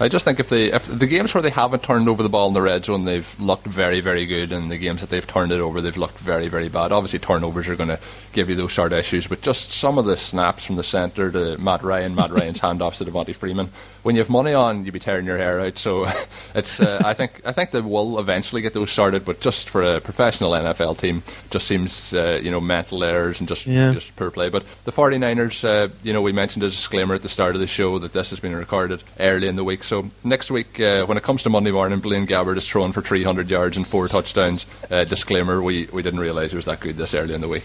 [0.00, 2.48] I just think if they if the games where they haven't turned over the ball
[2.48, 5.52] in the red zone, they've looked very very good, and the games that they've turned
[5.52, 6.90] it over, they've looked very very bad.
[6.90, 8.00] Obviously, turnovers are going to
[8.32, 11.30] give you those sort of issues, but just some of the snaps from the centre
[11.30, 13.70] to Matt Ryan, Matt Ryan's handoffs to Devonta Freeman.
[14.02, 15.76] When you have money on, you'd be tearing your hair out.
[15.76, 16.06] So
[16.54, 19.82] it's uh, I think I think they will eventually get those started, but just for
[19.82, 23.92] a professional NFL team, just seems uh, you know mental errors and just yeah.
[23.92, 24.48] just poor play.
[24.48, 27.66] But the 49ers, uh, you know, we mentioned a disclaimer at the start of the
[27.66, 31.18] show that this has been recorded early in the week, so next week, uh, when
[31.18, 34.64] it comes to Monday morning, Blaine Gabbert is thrown for 300 yards and four touchdowns.
[34.88, 37.64] Uh, disclaimer: we, we didn't realise he was that good this early in the week.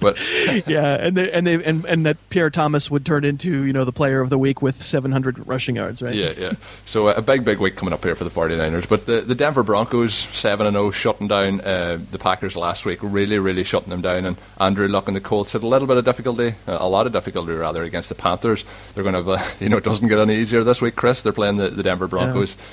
[0.00, 0.18] But
[0.66, 3.84] yeah, and they, and they and, and that Pierre Thomas would turn into you know
[3.84, 6.14] the player of the week with 700 rushing yards, right?
[6.14, 6.52] Yeah, yeah.
[6.86, 8.88] So uh, a big big week coming up here for the 49ers.
[8.88, 12.98] But the, the Denver Broncos seven and 0 shutting down uh, the Packers last week,
[13.02, 14.24] really really shutting them down.
[14.24, 17.06] And Andrew Luck and the Colts had a little bit of difficulty, uh, a lot
[17.06, 18.64] of difficulty rather against the Panthers.
[18.94, 21.22] They're going to you know it doesn't get any easier this week, Chris.
[21.22, 22.56] They're playing the, the Denver Broncos.
[22.56, 22.64] Yeah.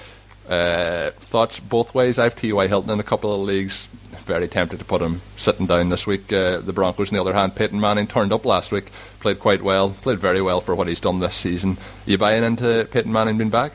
[0.48, 2.18] Uh, thoughts both ways.
[2.18, 2.68] I have T.Y.
[2.68, 3.90] Hilton in a couple of leagues
[4.28, 6.32] very tempted to put him sitting down this week.
[6.32, 9.62] Uh, the Broncos, on the other hand, Peyton Manning turned up last week, played quite
[9.62, 11.72] well, played very well for what he's done this season.
[11.72, 13.72] Are you buying into Peyton Manning being back?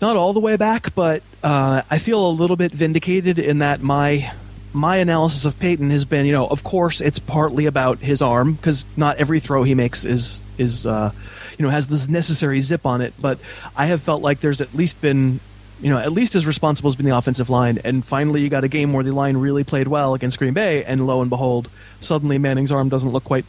[0.00, 3.82] Not all the way back, but uh, I feel a little bit vindicated in that
[3.82, 4.32] my
[4.72, 8.54] my analysis of Peyton has been, you know, of course, it's partly about his arm
[8.54, 11.12] because not every throw he makes is is uh,
[11.58, 13.12] you know has this necessary zip on it.
[13.20, 13.38] But
[13.76, 15.40] I have felt like there's at least been
[15.80, 17.78] you know, at least as responsible has been the offensive line.
[17.84, 20.84] And finally, you got a game where the line really played well against Green Bay,
[20.84, 21.68] and lo and behold,
[22.00, 23.44] suddenly Manning's arm doesn't look quite,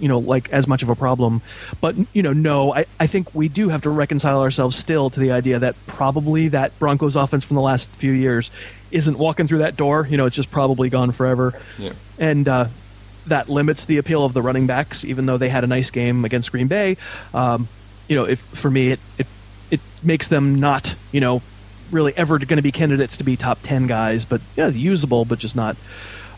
[0.00, 1.42] you know, like as much of a problem.
[1.80, 5.20] But you know, no, I, I think we do have to reconcile ourselves still to
[5.20, 8.50] the idea that probably that Broncos offense from the last few years
[8.90, 10.06] isn't walking through that door.
[10.10, 11.58] You know, it's just probably gone forever.
[11.78, 11.92] Yeah.
[12.18, 12.66] And uh,
[13.26, 16.24] that limits the appeal of the running backs, even though they had a nice game
[16.24, 16.96] against Green Bay.
[17.32, 17.68] Um,
[18.08, 19.26] you know, if for me, it, it
[19.70, 21.42] it makes them not, you know,
[21.90, 25.38] really ever going to be candidates to be top 10 guys, but yeah, usable, but
[25.38, 25.76] just not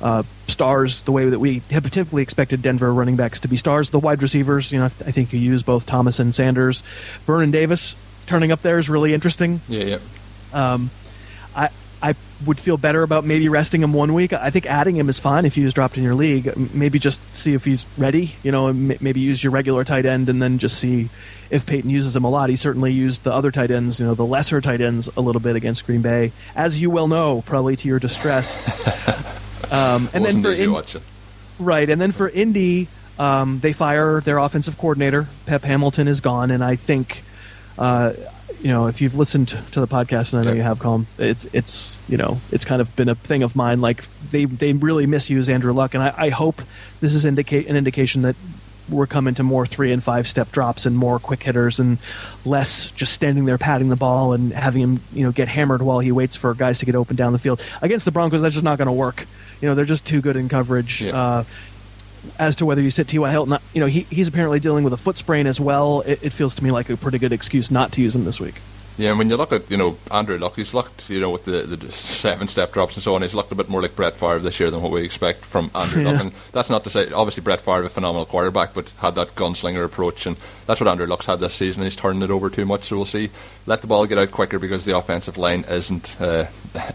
[0.01, 3.91] uh, stars the way that we have typically expected Denver running backs to be stars.
[3.91, 6.83] The wide receivers, you know, I think you use both Thomas and Sanders.
[7.25, 7.95] Vernon Davis
[8.27, 9.61] turning up there is really interesting.
[9.69, 9.99] Yeah, yeah.
[10.53, 10.91] Um,
[12.03, 14.33] I would feel better about maybe resting him one week.
[14.33, 16.75] I think adding him is fine if he was dropped in your league.
[16.75, 18.35] Maybe just see if he's ready.
[18.43, 21.11] You know, maybe use your regular tight end and then just see
[21.49, 22.51] if Peyton uses him a lot.
[22.51, 25.41] He certainly used the other tight ends, you know, the lesser tight ends a little
[25.41, 28.57] bit against Green Bay, as you well know, probably to your distress.
[29.73, 30.85] um, and then for in-
[31.61, 32.89] right, and then for Indy,
[33.19, 35.29] um, they fire their offensive coordinator.
[35.47, 37.23] Pep Hamilton is gone, and I think.
[37.79, 38.13] Uh,
[38.63, 40.57] you know, if you've listened to the podcast, and I know yeah.
[40.59, 43.81] you have, Colm, it's it's you know, it's kind of been a thing of mine.
[43.81, 46.63] Like they they really misuse Andrew Luck, and I, I hope
[47.01, 48.37] this is indicate an indication that
[48.89, 51.99] we're coming to more three and five step drops and more quick hitters and
[52.45, 56.01] less just standing there patting the ball and having him you know get hammered while
[56.01, 58.43] he waits for guys to get open down the field against the Broncos.
[58.43, 59.27] That's just not going to work.
[59.61, 61.03] You know, they're just too good in coverage.
[61.03, 61.17] Yeah.
[61.17, 61.45] Uh,
[62.39, 63.31] as to whether you sit T.Y.
[63.31, 66.03] Hilton, you know, he, he's apparently dealing with a foot sprain as well.
[66.03, 68.41] It, it, feels to me like a pretty good excuse not to use him this
[68.41, 68.55] week.
[68.99, 71.45] Yeah, and when you look at you know Andrew Luck, he's looked you know with
[71.45, 73.23] the, the seven step drops and so on.
[73.23, 75.71] He's looked a bit more like Brett Favre this year than what we expect from
[75.75, 76.13] Andrew yeah.
[76.13, 76.21] Luck.
[76.21, 79.85] And that's not to say obviously Brett Favre a phenomenal quarterback, but had that gunslinger
[79.85, 80.37] approach, and
[80.67, 81.83] that's what Andrew Luck's had this season.
[81.83, 83.31] He's turning it over too much, so we'll see.
[83.65, 86.47] Let the ball get out quicker because the offensive line isn't uh,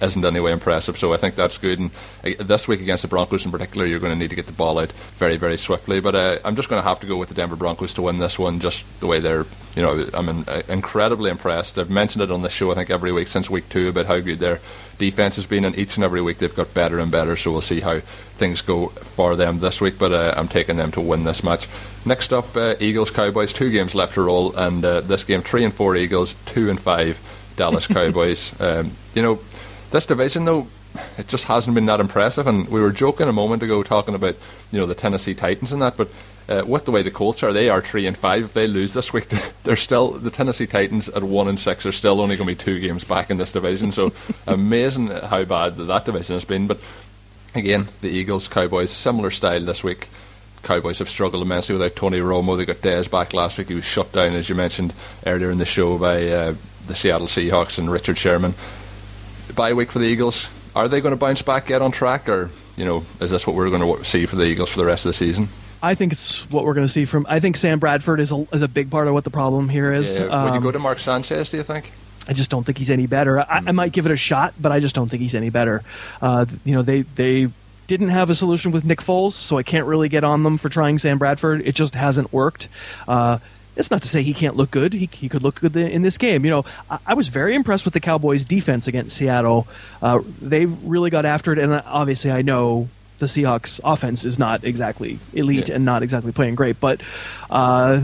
[0.02, 0.98] isn't anyway impressive.
[0.98, 1.80] So I think that's good.
[1.80, 1.92] And
[2.24, 4.54] uh, this week against the Broncos in particular, you're going to need to get the
[4.54, 6.00] ball out very very swiftly.
[6.00, 8.20] But uh, I'm just going to have to go with the Denver Broncos to win
[8.20, 9.46] this one, just the way they're.
[9.76, 11.78] You know, I'm in, uh, incredibly impressed.
[11.88, 14.20] I've mentioned it on the show I think every week since week two about how
[14.20, 14.60] good their
[14.98, 17.38] defense has been, and each and every week they've got better and better.
[17.38, 19.98] So we'll see how things go for them this week.
[19.98, 21.70] But uh, I'm taking them to win this match.
[22.06, 23.54] Next up, uh, Eagles Cowboys.
[23.54, 26.78] Two games left to roll, and uh, this game three and four Eagles, two and
[26.78, 27.22] five
[27.56, 28.60] Dallas Cowboys.
[28.60, 29.40] um, you know,
[29.92, 30.68] this division though
[31.18, 32.48] it just hasn't been that impressive.
[32.48, 34.36] And we were joking a moment ago talking about
[34.74, 36.10] you know the Tennessee Titans and that, but
[36.50, 38.44] uh, with the way the Colts are, they are three and five.
[38.44, 39.28] If they lose this week,
[39.64, 42.64] they're still the Tennessee Titans at one and six are still only going to be
[42.64, 43.92] two games back in this division.
[43.92, 44.14] So
[44.48, 46.68] amazing how bad that division has been.
[46.68, 46.80] But
[47.54, 50.08] again, the Eagles, Cowboys, similar style this week.
[50.64, 52.58] Cowboys have struggled immensely without Tony Romo.
[52.58, 53.70] They got Dez back last week.
[53.70, 54.94] He was shut down, as you mentioned
[55.26, 56.56] earlier in the show, by uh,
[56.88, 58.54] the Seattle Seahawks and Richard Sherman.
[59.56, 60.50] Bye week for the Eagles.
[60.76, 63.56] Are they going to bounce back, get on track, or you know, is this what
[63.56, 65.50] we're going to see for the Eagles for the rest of the season?
[65.88, 67.26] I think it's what we're going to see from.
[67.30, 69.94] I think Sam Bradford is a, is a big part of what the problem here
[69.94, 70.18] is.
[70.18, 70.26] Yeah.
[70.26, 71.50] Um, Would you go to Mark Sanchez?
[71.50, 71.94] Do you think?
[72.28, 73.40] I just don't think he's any better.
[73.40, 73.70] I, mm.
[73.70, 75.84] I might give it a shot, but I just don't think he's any better.
[76.22, 77.48] Uh, you know, they they
[77.88, 80.68] didn't have a solution with Nick Foles, so I can't really get on them for
[80.68, 81.66] trying Sam Bradford.
[81.66, 82.68] It just hasn't worked.
[83.08, 83.40] Uh,
[83.78, 84.92] it's not to say he can't look good.
[84.92, 86.44] He, he could look good in this game.
[86.44, 89.68] You know, I, I was very impressed with the Cowboys' defense against Seattle.
[90.02, 92.90] Uh, they really got after it, and obviously, I know
[93.20, 95.76] the Seahawks offense is not exactly elite yeah.
[95.76, 96.80] and not exactly playing great.
[96.80, 97.02] But
[97.50, 98.02] uh,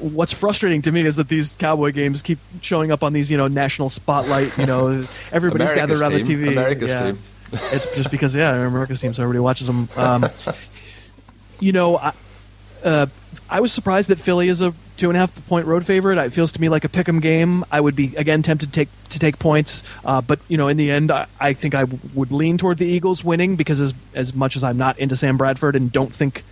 [0.00, 3.36] what's frustrating to me is that these Cowboy games keep showing up on these, you
[3.36, 4.56] know, national spotlight.
[4.58, 6.48] You know, everybody's gathered around the TV.
[6.48, 7.12] America's yeah.
[7.12, 7.18] team.
[7.52, 9.88] it's just because, yeah, America's team, so everybody watches them.
[9.96, 10.26] Um,
[11.60, 12.12] you know, I,
[12.84, 13.06] uh,
[13.48, 16.18] I was surprised that Philly is a two and a half point road favorite.
[16.18, 17.64] It feels to me like a pick'em game.
[17.70, 20.76] I would be again tempted to take to take points, uh, but you know, in
[20.76, 23.94] the end, I, I think I w- would lean toward the Eagles winning because as
[24.14, 26.44] as much as I'm not into Sam Bradford and don't think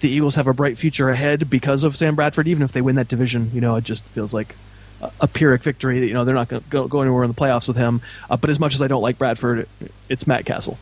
[0.00, 2.96] the Eagles have a bright future ahead because of Sam Bradford, even if they win
[2.96, 4.54] that division, you know, it just feels like
[5.20, 6.06] a, Pyrrhic victory.
[6.06, 8.00] You know, they're not going to go, anywhere in the playoffs with him.
[8.28, 9.68] Uh, but as much as I don't like Bradford,
[10.08, 10.78] it's Matt Cassel.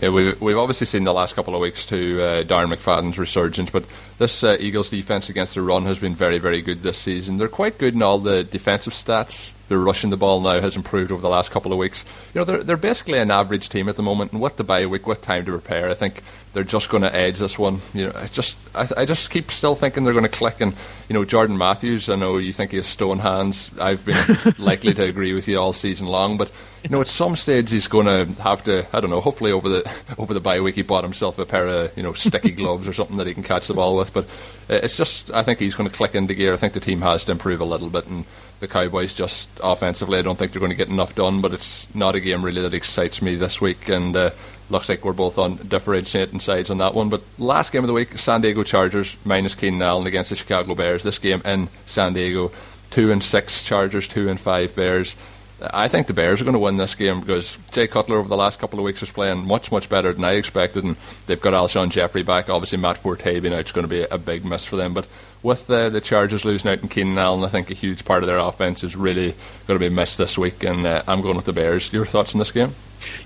[0.00, 3.70] Yeah, we've, we've obviously seen the last couple of weeks to uh, Darren McFadden's resurgence,
[3.70, 3.84] but
[4.18, 7.36] this uh, Eagles defense against the run has been very, very good this season.
[7.36, 9.56] They're quite good in all the defensive stats.
[9.68, 12.04] They're rushing the ball now has improved over the last couple of weeks.
[12.32, 14.86] You know, they're they're basically an average team at the moment, and with the bye
[14.86, 16.22] week, with time to prepare, I think
[16.54, 17.82] they're just going to edge this one.
[17.92, 20.60] You know, I just I, I just keep still thinking they're going to click.
[20.60, 20.74] And
[21.08, 23.70] you know, Jordan Matthews, I know you think he has stone hands.
[23.78, 24.16] I've been
[24.58, 26.50] likely to agree with you all season long, but
[26.82, 28.86] you know, at some stage he's going to have to.
[28.92, 29.20] I don't know.
[29.20, 32.12] Hopefully, over the over the bye week, he bought himself a pair of you know
[32.12, 34.12] sticky gloves or something that he can catch the ball with.
[34.12, 34.24] But
[34.70, 36.54] uh, it's just I think he's going to click into gear.
[36.54, 38.24] I think the team has to improve a little bit and
[38.60, 40.18] the Cowboys just offensively.
[40.18, 42.62] I don't think they're going to get enough done, but it's not a game really
[42.62, 43.88] that excites me this week.
[43.88, 44.30] And uh,
[44.70, 47.08] looks like we're both on differentiating sides on that one.
[47.08, 50.74] But last game of the week, San Diego Chargers minus Keenan Allen against the Chicago
[50.74, 51.02] Bears.
[51.02, 52.50] This game in San Diego,
[52.90, 55.16] two and six Chargers, two and five Bears.
[55.60, 58.36] I think the Bears are going to win this game because Jay Cutler over the
[58.36, 60.96] last couple of weeks is playing much, much better than I expected, and
[61.26, 62.48] they've got Alshon Jeffery back.
[62.48, 64.94] Obviously, Matt Forte being out is going to be a big miss for them.
[64.94, 65.08] But
[65.42, 68.28] with the, the Chargers losing out in Keenan Allen, I think a huge part of
[68.28, 69.34] their offense is really
[69.66, 71.92] going to be missed this week, and uh, I'm going with the Bears.
[71.92, 72.74] Your thoughts on this game?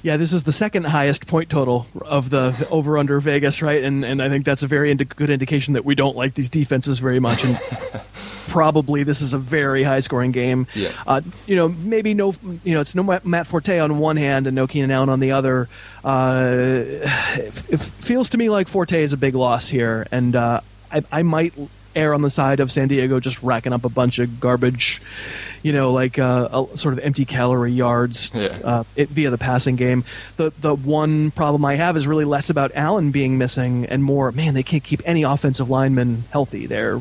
[0.03, 3.83] Yeah, this is the second highest point total of the over under Vegas, right?
[3.83, 6.51] And and I think that's a very indi- good indication that we don't like these
[6.51, 7.45] defenses very much.
[7.45, 7.59] And
[8.49, 10.67] probably this is a very high scoring game.
[10.75, 10.93] Yeah.
[11.07, 14.55] Uh, you know, maybe no, you know, it's no Matt Forte on one hand and
[14.55, 15.69] no Keenan Allen on the other.
[16.05, 20.61] Uh, it, it feels to me like Forte is a big loss here, and uh,
[20.91, 21.55] I, I might
[21.95, 25.01] err on the side of San Diego just racking up a bunch of garbage,
[25.63, 28.59] you know, like uh, a, sort of empty calorie yards Yeah.
[28.65, 30.05] uh, it, via the passing game.
[30.37, 34.33] The the one problem I have is really less about Allen being missing and more,
[34.33, 36.67] man, they can't keep any offensive linemen healthy.
[36.67, 37.01] They're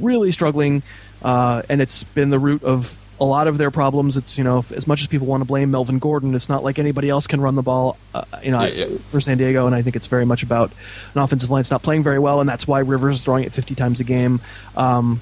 [0.00, 0.82] really struggling,
[1.22, 4.16] uh, and it's been the root of a lot of their problems.
[4.16, 6.78] It's you know, as much as people want to blame Melvin Gordon, it's not like
[6.80, 8.98] anybody else can run the ball, uh, you know, Yeah, yeah.
[9.06, 9.66] for San Diego.
[9.66, 10.72] And I think it's very much about
[11.14, 13.52] an offensive line that's not playing very well, and that's why Rivers is throwing it
[13.52, 14.40] 50 times a game.
[14.76, 15.20] Um,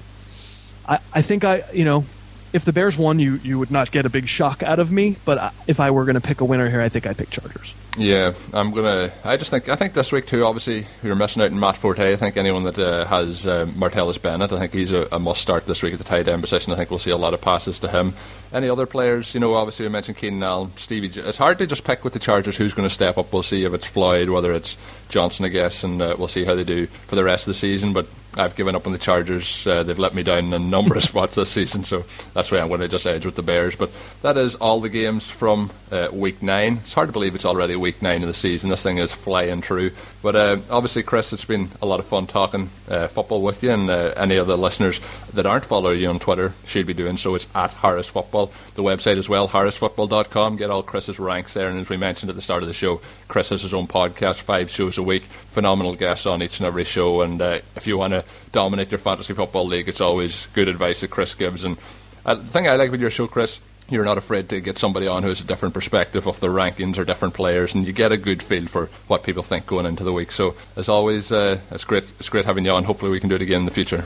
[0.87, 2.05] I, I think I, you know,
[2.53, 5.17] if the Bears won, you you would not get a big shock out of me.
[5.25, 7.73] But if I were going to pick a winner here, I think I pick Chargers.
[7.97, 9.11] Yeah, I'm gonna.
[9.25, 10.45] I just think I think this week too.
[10.45, 12.13] Obviously, we were missing out on Matt Forte.
[12.13, 15.41] I think anyone that uh, has uh, Martellus Bennett, I think he's a, a must
[15.41, 16.71] start this week at the tight end position.
[16.71, 18.13] I think we'll see a lot of passes to him.
[18.53, 19.33] Any other players?
[19.33, 21.07] You know, obviously we mentioned Keenan Allen, Stevie.
[21.19, 23.31] It's hard to just pick with the Chargers who's going to step up.
[23.33, 24.77] We'll see if it's Floyd, whether it's
[25.11, 27.55] Johnson, I guess, and uh, we'll see how they do for the rest of the
[27.55, 27.93] season.
[27.93, 28.07] But
[28.37, 29.67] I've given up on the Chargers.
[29.67, 32.59] Uh, they've let me down in a number of spots this season, so that's why
[32.59, 33.75] I'm going to just edge with the Bears.
[33.75, 33.91] But
[34.21, 36.77] that is all the games from uh, week nine.
[36.77, 38.69] It's hard to believe it's already week nine of the season.
[38.69, 39.91] This thing is flying through.
[40.21, 43.71] But uh, obviously, Chris, it's been a lot of fun talking uh, football with you,
[43.71, 45.01] and uh, any of the listeners
[45.33, 47.35] that aren't following you on Twitter should be doing so.
[47.35, 48.51] It's at Harris Football.
[48.75, 50.55] The website as well, harrisfootball.com.
[50.55, 51.67] Get all Chris's ranks there.
[51.69, 54.41] And as we mentioned at the start of the show, Chris has his own podcast,
[54.41, 57.21] five shows a week, phenomenal guests on each and every show.
[57.21, 61.01] And uh, if you want to dominate your fantasy football league, it's always good advice
[61.01, 61.65] that Chris gives.
[61.65, 61.77] And
[62.25, 65.07] uh, the thing I like with your show, Chris, you're not afraid to get somebody
[65.07, 68.13] on who has a different perspective of the rankings or different players, and you get
[68.13, 70.31] a good feel for what people think going into the week.
[70.31, 72.05] So, as always, uh, it's great.
[72.17, 72.85] It's great having you on.
[72.85, 74.05] Hopefully, we can do it again in the future.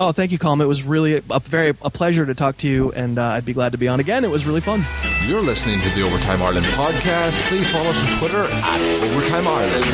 [0.00, 0.60] Oh, thank you, Colm.
[0.60, 3.44] It was really a, a very a pleasure to talk to you, and uh, I'd
[3.44, 4.24] be glad to be on again.
[4.24, 4.82] It was really fun.
[5.26, 7.40] You're listening to the Overtime Ireland podcast.
[7.48, 9.86] Please follow us on Twitter at Overtime Ireland.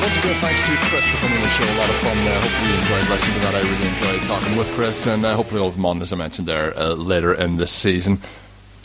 [0.00, 1.64] Once again, thanks to Chris for coming on the show.
[1.64, 2.16] A lot of fun.
[2.16, 3.54] Uh, hopefully, you enjoyed listening to that.
[3.54, 6.16] I really enjoyed talking with Chris, and uh, hopefully, we'll have him on, as I
[6.16, 8.20] mentioned there, uh, later in this season.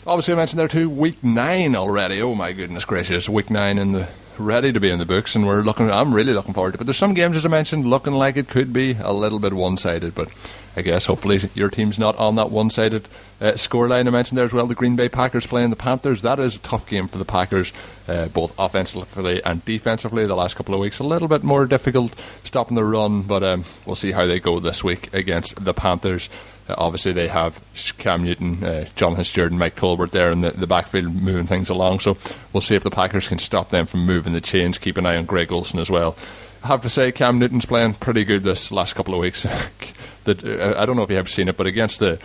[0.06, 2.22] Obviously, I mentioned there too, week nine already.
[2.22, 4.08] Oh my goodness gracious, week nine in the
[4.40, 5.90] ready to be in the books, and we're looking.
[5.90, 6.76] I'm really looking forward to.
[6.76, 6.78] it.
[6.78, 9.52] But there's some games, as I mentioned, looking like it could be a little bit
[9.52, 10.14] one-sided.
[10.14, 10.28] But
[10.76, 13.08] I guess hopefully your team's not on that one-sided
[13.40, 14.06] uh, scoreline.
[14.06, 14.66] I mentioned there as well.
[14.66, 16.22] The Green Bay Packers playing the Panthers.
[16.22, 17.72] That is a tough game for the Packers,
[18.08, 20.26] uh, both offensively and defensively.
[20.26, 22.14] The last couple of weeks, a little bit more difficult
[22.44, 26.30] stopping the run, but um, we'll see how they go this week against the Panthers.
[26.70, 27.60] Uh, obviously, they have
[27.98, 31.70] Cam Newton, uh, Jonathan Stewart, and Mike Tolbert there in the, the backfield moving things
[31.70, 32.00] along.
[32.00, 32.16] So
[32.52, 34.78] we'll see if the Packers can stop them from moving the chains.
[34.78, 36.16] Keep an eye on Greg Olsen as well.
[36.62, 39.42] I have to say, Cam Newton's playing pretty good this last couple of weeks.
[40.24, 42.20] that uh, I don't know if you have seen it, but against the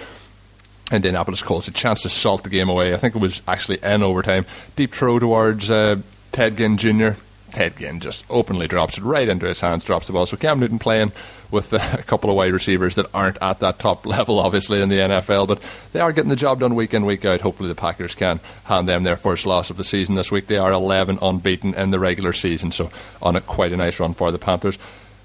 [0.91, 2.93] Indianapolis Colts, a chance to salt the game away.
[2.93, 4.45] I think it was actually in overtime.
[4.75, 5.97] Deep throw towards uh,
[6.31, 7.11] Ted Ginn Jr.
[7.55, 10.25] Ted Ginn just openly drops it right into his hands, drops the ball.
[10.25, 11.13] So Cam Newton playing
[11.51, 14.89] with uh, a couple of wide receivers that aren't at that top level, obviously, in
[14.89, 15.61] the NFL, but
[15.93, 17.39] they are getting the job done week in, week out.
[17.39, 20.47] Hopefully, the Packers can hand them their first loss of the season this week.
[20.47, 22.91] They are 11 unbeaten in the regular season, so
[23.21, 24.77] on a quite a nice run for the Panthers.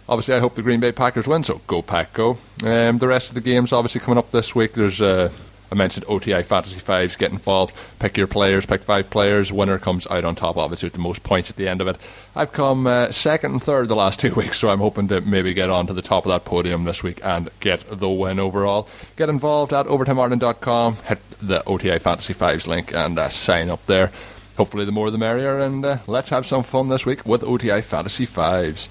[0.09, 2.39] Obviously, I hope the Green Bay Packers win, so go Pack, go.
[2.63, 5.03] Um, the rest of the games, obviously, coming up this week, there's.
[5.03, 5.33] Uh,
[5.71, 7.17] I mentioned OTI Fantasy Fives.
[7.17, 7.75] Get involved.
[7.99, 8.67] Pick your players.
[8.67, 9.53] Pick five players.
[9.53, 11.97] Winner comes out on top, obviously, with the most points at the end of it.
[12.35, 15.55] I've come uh, second and third the last two weeks, so I'm hoping to maybe
[15.55, 18.89] get on to the top of that podium this week and get the win overall.
[19.17, 20.97] Get involved at overtimeireland.com.
[21.07, 24.11] Hit the OTI Fantasy Fives link and uh, sign up there.
[24.57, 27.81] Hopefully, the more the merrier, and uh, let's have some fun this week with OTI
[27.81, 28.89] Fantasy Fives.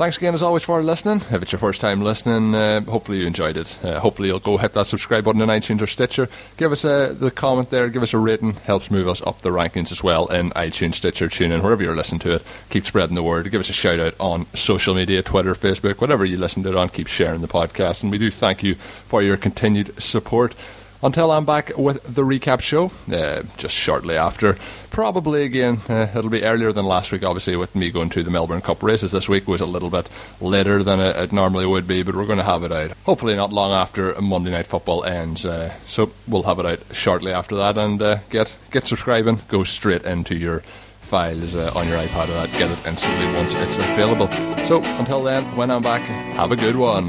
[0.00, 1.16] Thanks again, as always, for listening.
[1.30, 3.78] If it's your first time listening, uh, hopefully you enjoyed it.
[3.84, 6.26] Uh, hopefully you'll go hit that subscribe button in iTunes or Stitcher.
[6.56, 8.54] Give us a, the comment there, give us a rating.
[8.54, 12.20] Helps move us up the rankings as well in iTunes, Stitcher, TuneIn, wherever you're listening
[12.20, 12.42] to it.
[12.70, 13.50] Keep spreading the word.
[13.50, 16.76] Give us a shout out on social media, Twitter, Facebook, whatever you listen to it
[16.76, 16.88] on.
[16.88, 18.02] Keep sharing the podcast.
[18.02, 20.54] And we do thank you for your continued support.
[21.02, 24.58] Until I'm back with the recap show, uh, just shortly after.
[24.90, 28.30] Probably again, uh, it'll be earlier than last week, obviously, with me going to the
[28.30, 29.10] Melbourne Cup races.
[29.10, 30.10] This week was a little bit
[30.42, 32.92] later than it, it normally would be, but we're going to have it out.
[33.04, 35.46] Hopefully, not long after Monday Night Football ends.
[35.46, 39.40] Uh, so we'll have it out shortly after that, and uh, get get subscribing.
[39.48, 40.60] Go straight into your
[41.00, 42.52] files uh, on your iPad or that.
[42.58, 44.28] Get it instantly once it's available.
[44.64, 47.08] So until then, when I'm back, have a good one.